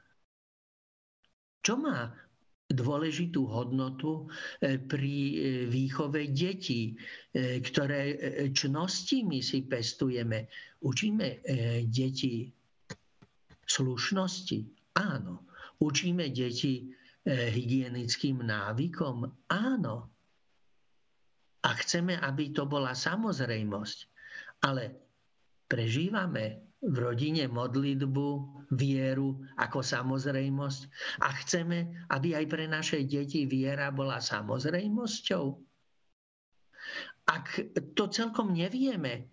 čo 1.60 1.76
má 1.76 2.12
dôležitú 2.70 3.50
hodnotu 3.50 4.30
e, 4.62 4.78
pri 4.78 5.16
e, 5.18 5.36
výchove 5.66 6.30
detí, 6.30 6.94
e, 7.34 7.60
ktoré 7.66 8.02
čnosti 8.54 9.26
my 9.26 9.42
si 9.42 9.66
pestujeme. 9.66 10.46
Učíme 10.86 11.44
deti 11.90 12.48
slušnosti? 13.68 14.60
Áno. 14.96 15.44
Učíme 15.84 16.32
deti 16.32 16.88
hygienickým 17.28 18.48
návykom? 18.48 19.28
Áno. 19.52 19.96
A 21.60 21.70
chceme, 21.84 22.16
aby 22.16 22.56
to 22.56 22.64
bola 22.64 22.96
samozrejmosť. 22.96 23.98
Ale 24.64 24.96
prežívame 25.68 26.69
v 26.80 26.96
rodine 26.96 27.48
modlitbu, 27.52 28.28
vieru 28.72 29.42
ako 29.58 29.82
samozrejmosť 29.82 30.82
a 31.26 31.34
chceme, 31.44 32.08
aby 32.14 32.38
aj 32.38 32.46
pre 32.48 32.66
naše 32.70 33.04
deti 33.04 33.44
viera 33.50 33.90
bola 33.90 34.22
samozrejmosťou? 34.22 35.46
Ak 37.30 37.46
to 37.94 38.04
celkom 38.10 38.56
nevieme, 38.56 39.30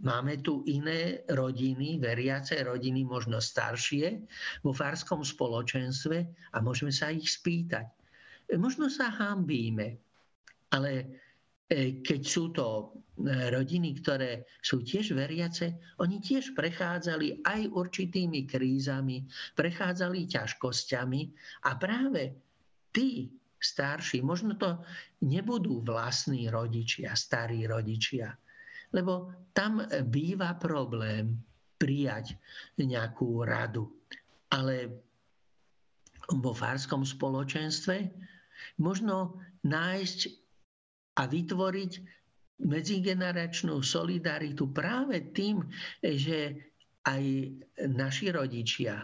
máme 0.00 0.40
tu 0.40 0.62
iné 0.68 1.26
rodiny, 1.28 1.98
veriace 1.98 2.60
rodiny, 2.62 3.04
možno 3.04 3.42
staršie, 3.42 4.24
vo 4.64 4.72
farskom 4.72 5.26
spoločenstve 5.26 6.16
a 6.54 6.56
môžeme 6.62 6.94
sa 6.94 7.10
ich 7.10 7.28
spýtať. 7.28 7.88
Možno 8.56 8.92
sa 8.92 9.08
hambíme, 9.08 9.96
ale 10.72 10.90
keď 12.04 12.20
sú 12.20 12.52
to 12.52 12.66
e, 12.68 12.84
rodiny, 13.48 13.96
ktoré 14.02 14.44
sú 14.60 14.84
tiež 14.84 15.16
veriace, 15.16 15.96
oni 16.00 16.20
tiež 16.20 16.52
prechádzali 16.52 17.44
aj 17.46 17.60
určitými 17.72 18.44
krízami, 18.44 19.24
prechádzali 19.56 20.28
ťažkosťami 20.28 21.20
a 21.64 21.70
práve 21.80 22.22
tí 22.92 23.32
starší, 23.62 24.20
možno 24.20 24.58
to 24.58 24.82
nebudú 25.24 25.80
vlastní 25.86 26.50
rodičia, 26.50 27.14
starí 27.14 27.64
rodičia, 27.64 28.34
lebo 28.92 29.32
tam 29.56 29.80
býva 30.10 30.58
problém 30.58 31.38
prijať 31.78 32.36
nejakú 32.76 33.46
radu. 33.46 33.88
Ale 34.52 34.92
vo 36.28 36.52
farskom 36.52 37.06
spoločenstve 37.06 38.12
možno 38.78 39.40
nájsť 39.64 40.41
a 41.18 41.22
vytvoriť 41.28 41.92
medzigeneračnú 42.62 43.82
solidaritu 43.82 44.70
práve 44.70 45.34
tým, 45.34 45.66
že 45.98 46.54
aj 47.02 47.24
naši 47.90 48.30
rodičia 48.30 49.02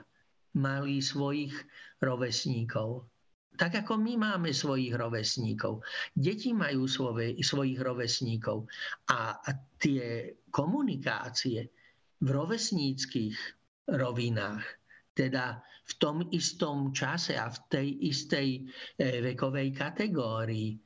mali 0.54 1.02
svojich 1.02 1.52
rovesníkov. 1.98 3.10
Tak 3.58 3.82
ako 3.82 3.98
my 3.98 4.14
máme 4.14 4.54
svojich 4.54 4.94
rovesníkov. 4.94 5.82
Deti 6.14 6.54
majú 6.54 6.86
svoje, 6.86 7.34
svojich 7.42 7.82
rovesníkov. 7.82 8.70
A 9.10 9.34
tie 9.82 10.38
komunikácie 10.54 11.66
v 12.22 12.28
rovesníckých 12.30 13.34
rovinách, 13.90 14.62
teda 15.10 15.58
v 15.88 15.92
tom 15.98 16.22
istom 16.30 16.94
čase 16.94 17.34
a 17.34 17.50
v 17.50 17.58
tej 17.66 17.88
istej 18.06 18.48
eh, 18.62 19.18
vekovej 19.26 19.74
kategórii, 19.74 20.78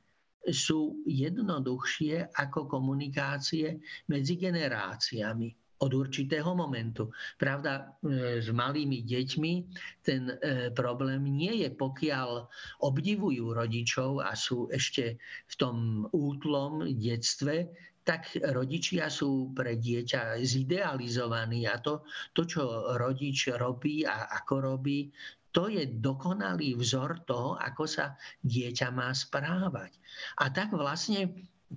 sú 0.51 1.03
jednoduchšie 1.07 2.35
ako 2.35 2.67
komunikácie 2.67 3.79
medzi 4.11 4.35
generáciami 4.35 5.55
od 5.83 5.91
určitého 5.91 6.55
momentu. 6.55 7.11
Pravda, 7.35 7.99
e, 7.99 8.39
s 8.39 8.47
malými 8.47 9.03
deťmi 9.03 9.53
ten 9.99 10.31
e, 10.31 10.35
problém 10.71 11.27
nie 11.27 11.67
je, 11.67 11.69
pokiaľ 11.75 12.47
obdivujú 12.87 13.51
rodičov 13.51 14.23
a 14.23 14.31
sú 14.31 14.71
ešte 14.71 15.19
v 15.51 15.53
tom 15.59 16.07
útlom 16.15 16.87
detstve, 16.95 17.67
tak 18.03 18.35
rodičia 18.51 19.07
sú 19.07 19.55
pre 19.55 19.79
dieťa 19.79 20.35
zidealizovaní 20.43 21.63
a 21.71 21.79
to, 21.79 22.03
to 22.35 22.43
čo 22.43 22.63
rodič 22.99 23.47
robí 23.55 24.03
a 24.03 24.27
ako 24.43 24.75
robí, 24.75 25.07
to 25.53 25.69
je 25.69 25.85
dokonalý 25.85 26.73
vzor 26.75 27.21
toho, 27.29 27.55
ako 27.61 27.85
sa 27.85 28.17
dieťa 28.41 28.89
má 28.89 29.13
správať. 29.13 29.93
A 30.41 30.49
tak 30.49 30.73
vlastne 30.73 31.29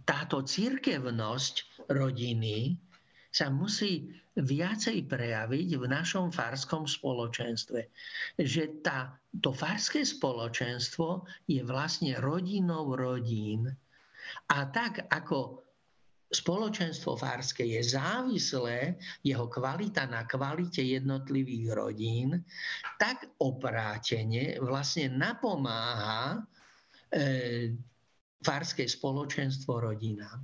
táto 0.09 0.41
církevnosť 0.41 1.85
rodiny 1.93 2.81
sa 3.29 3.53
musí 3.53 4.09
viacej 4.37 5.05
prejaviť 5.05 5.69
v 5.77 5.85
našom 5.85 6.33
farskom 6.33 6.89
spoločenstve. 6.89 7.81
Že 8.41 8.81
tá, 8.81 9.13
to 9.45 9.53
farské 9.53 10.09
spoločenstvo 10.09 11.29
je 11.45 11.61
vlastne 11.61 12.17
rodinou 12.17 12.97
rodín. 12.97 13.69
A 14.53 14.59
tak 14.73 15.05
ako 15.13 15.66
spoločenstvo 16.27 17.15
farské 17.15 17.63
je 17.79 17.95
závislé, 17.95 18.99
jeho 19.23 19.47
kvalita 19.47 20.11
na 20.11 20.27
kvalite 20.27 20.83
jednotlivých 20.83 21.67
rodín, 21.71 22.43
tak 22.99 23.31
oprátene 23.39 24.59
vlastne 24.59 25.15
napomáha 25.15 26.43
e, 27.15 27.75
farské 28.43 28.91
spoločenstvo 28.91 29.79
rodinám. 29.87 30.43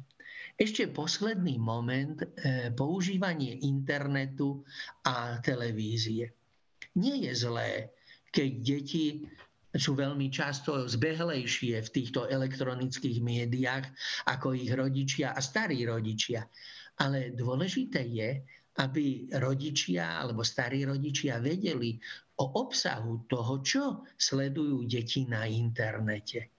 Ešte 0.54 0.86
posledný 0.94 1.58
moment, 1.58 2.22
e, 2.22 2.70
používanie 2.70 3.66
internetu 3.66 4.62
a 5.02 5.42
televízie. 5.42 6.30
Nie 6.94 7.16
je 7.26 7.32
zlé, 7.34 7.90
keď 8.30 8.50
deti 8.62 9.06
sú 9.72 9.96
veľmi 9.96 10.28
často 10.28 10.84
zbehlejšie 10.84 11.80
v 11.80 11.92
týchto 11.92 12.28
elektronických 12.28 13.18
médiách 13.24 13.88
ako 14.28 14.52
ich 14.52 14.68
rodičia 14.68 15.32
a 15.32 15.40
starí 15.40 15.88
rodičia. 15.88 16.44
Ale 17.00 17.32
dôležité 17.32 18.04
je, 18.04 18.30
aby 18.80 19.28
rodičia 19.36 20.20
alebo 20.20 20.44
starí 20.44 20.84
rodičia 20.84 21.40
vedeli 21.40 21.96
o 22.40 22.44
obsahu 22.64 23.28
toho, 23.28 23.54
čo 23.64 23.84
sledujú 24.16 24.84
deti 24.88 25.24
na 25.28 25.44
internete. 25.48 26.52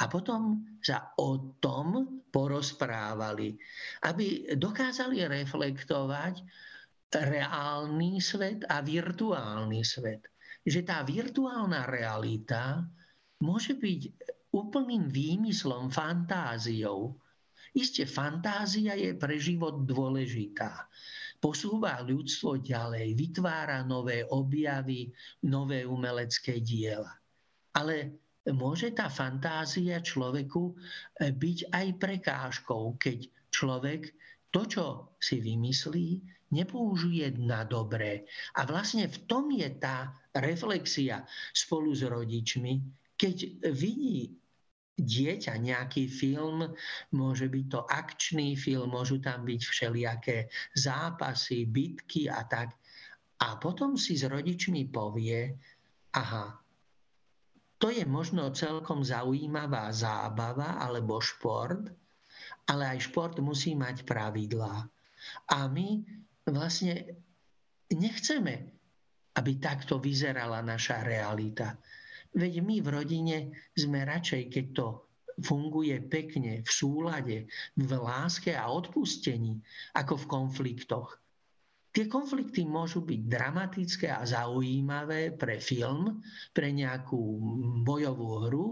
A 0.00 0.08
potom 0.08 0.64
sa 0.80 1.12
o 1.20 1.60
tom 1.60 2.24
porozprávali, 2.32 3.52
aby 4.08 4.56
dokázali 4.56 5.28
reflektovať 5.28 6.40
reálny 7.12 8.16
svet 8.22 8.64
a 8.64 8.80
virtuálny 8.80 9.84
svet 9.84 10.24
že 10.70 10.86
tá 10.86 11.02
virtuálna 11.02 11.82
realita 11.90 12.86
môže 13.42 13.74
byť 13.74 14.00
úplným 14.54 15.10
výmyslom, 15.10 15.90
fantáziou. 15.90 17.18
Isté, 17.74 18.06
fantázia 18.06 18.94
je 18.94 19.18
pre 19.18 19.38
život 19.38 19.82
dôležitá. 19.82 20.86
Posúva 21.42 21.98
ľudstvo 22.02 22.62
ďalej, 22.62 23.14
vytvára 23.18 23.82
nové 23.82 24.22
objavy, 24.26 25.10
nové 25.46 25.82
umelecké 25.86 26.62
diela. 26.62 27.14
Ale 27.74 28.26
môže 28.50 28.90
tá 28.94 29.06
fantázia 29.10 30.02
človeku 30.02 30.74
byť 31.18 31.58
aj 31.70 31.86
prekážkou, 31.98 32.98
keď 32.98 33.18
človek 33.50 34.10
to, 34.50 34.66
čo 34.66 34.84
si 35.22 35.38
vymyslí, 35.38 36.39
nepoužije 36.50 37.38
na 37.38 37.62
dobré. 37.62 38.26
A 38.58 38.66
vlastne 38.66 39.06
v 39.06 39.18
tom 39.26 39.50
je 39.54 39.70
tá 39.78 40.14
reflexia 40.34 41.22
spolu 41.54 41.94
s 41.94 42.02
rodičmi, 42.02 42.82
keď 43.14 43.66
vidí 43.70 44.34
dieťa 45.00 45.56
nejaký 45.56 46.08
film, 46.12 46.68
môže 47.16 47.48
byť 47.48 47.64
to 47.72 47.80
akčný 47.88 48.52
film, 48.52 48.92
môžu 48.92 49.16
tam 49.18 49.48
byť 49.48 49.60
všelijaké 49.64 50.52
zápasy, 50.76 51.64
bitky 51.64 52.28
a 52.28 52.44
tak. 52.44 52.76
A 53.40 53.56
potom 53.56 53.96
si 53.96 54.20
s 54.20 54.28
rodičmi 54.28 54.92
povie, 54.92 55.56
aha, 56.12 56.60
to 57.80 57.88
je 57.88 58.04
možno 58.04 58.52
celkom 58.52 59.00
zaujímavá 59.00 59.88
zábava 59.88 60.76
alebo 60.76 61.16
šport, 61.16 61.88
ale 62.68 62.82
aj 62.92 63.08
šport 63.08 63.40
musí 63.40 63.72
mať 63.72 64.04
pravidlá. 64.04 64.84
A 65.48 65.58
my 65.72 66.04
vlastne 66.52 67.18
nechceme, 67.90 68.54
aby 69.38 69.52
takto 69.58 69.98
vyzerala 70.02 70.62
naša 70.62 71.02
realita. 71.06 71.78
Veď 72.30 72.62
my 72.62 72.76
v 72.82 72.88
rodine 72.90 73.36
sme 73.74 74.06
radšej, 74.06 74.42
keď 74.50 74.66
to 74.74 74.86
funguje 75.40 75.96
pekne, 76.06 76.62
v 76.62 76.70
súlade, 76.70 77.38
v 77.74 77.90
láske 77.96 78.54
a 78.54 78.68
odpustení, 78.68 79.58
ako 79.96 80.14
v 80.20 80.26
konfliktoch. 80.30 81.16
Tie 81.90 82.06
konflikty 82.06 82.62
môžu 82.62 83.02
byť 83.02 83.20
dramatické 83.26 84.14
a 84.14 84.22
zaujímavé 84.22 85.34
pre 85.34 85.58
film, 85.58 86.22
pre 86.54 86.70
nejakú 86.70 87.18
bojovú 87.82 88.46
hru, 88.46 88.66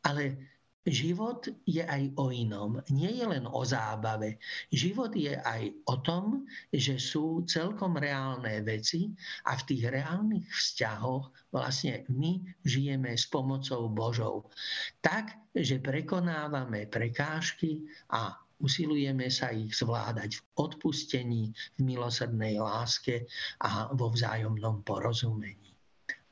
ale 0.00 0.52
Život 0.82 1.46
je 1.62 1.78
aj 1.78 2.18
o 2.18 2.34
inom. 2.34 2.82
Nie 2.90 3.14
je 3.14 3.22
len 3.22 3.46
o 3.46 3.62
zábave. 3.62 4.42
Život 4.74 5.14
je 5.14 5.38
aj 5.38 5.70
o 5.86 6.02
tom, 6.02 6.42
že 6.74 6.98
sú 6.98 7.46
celkom 7.46 7.94
reálne 7.94 8.58
veci 8.66 9.14
a 9.46 9.54
v 9.54 9.62
tých 9.62 9.94
reálnych 9.94 10.42
vzťahoch 10.50 11.54
vlastne 11.54 12.02
my 12.10 12.42
žijeme 12.66 13.14
s 13.14 13.30
pomocou 13.30 13.86
Božou. 13.94 14.50
Tak, 14.98 15.54
že 15.54 15.78
prekonávame 15.78 16.90
prekážky 16.90 17.86
a 18.10 18.34
usilujeme 18.58 19.30
sa 19.30 19.54
ich 19.54 19.78
zvládať 19.78 20.34
v 20.34 20.42
odpustení, 20.66 21.54
v 21.78 21.94
milosrdnej 21.94 22.58
láske 22.58 23.30
a 23.62 23.86
vo 23.94 24.10
vzájomnom 24.10 24.82
porozumení. 24.82 25.70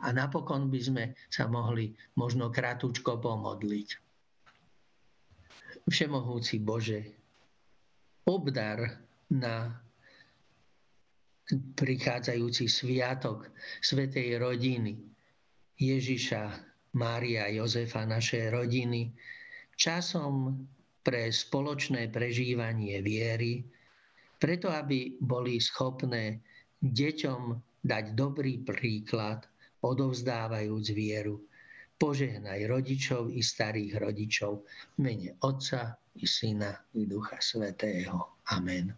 A 0.03 0.11
napokon 0.11 0.66
by 0.74 0.80
sme 0.82 1.05
sa 1.30 1.46
mohli 1.46 1.94
možno 2.18 2.51
kratučko 2.51 3.22
pomodliť. 3.22 4.09
Všemohúci 5.89 6.61
Bože, 6.61 7.01
obdar 8.28 9.01
na 9.31 9.81
prichádzajúci 11.51 12.70
sviatok 12.70 13.51
Svetej 13.83 14.39
rodiny 14.39 14.95
Ježiša, 15.81 16.43
Mária, 16.95 17.49
Jozefa, 17.51 18.07
našej 18.07 18.55
rodiny, 18.55 19.11
časom 19.74 20.66
pre 21.01 21.33
spoločné 21.33 22.12
prežívanie 22.12 23.01
viery, 23.01 23.64
preto 24.37 24.68
aby 24.68 25.16
boli 25.18 25.57
schopné 25.59 26.45
deťom 26.85 27.43
dať 27.81 28.05
dobrý 28.12 28.61
príklad, 28.61 29.49
odovzdávajúc 29.81 30.93
vieru 30.93 31.41
Požehnaj 32.01 32.64
rodičov 32.64 33.28
i 33.28 33.44
starých 33.44 34.01
rodičov 34.01 34.64
mene 35.05 35.36
Otca 35.44 36.01
i 36.16 36.24
Syna 36.24 36.72
i 36.96 37.05
Ducha 37.05 37.36
Svetého. 37.44 38.40
Amen. 38.57 38.88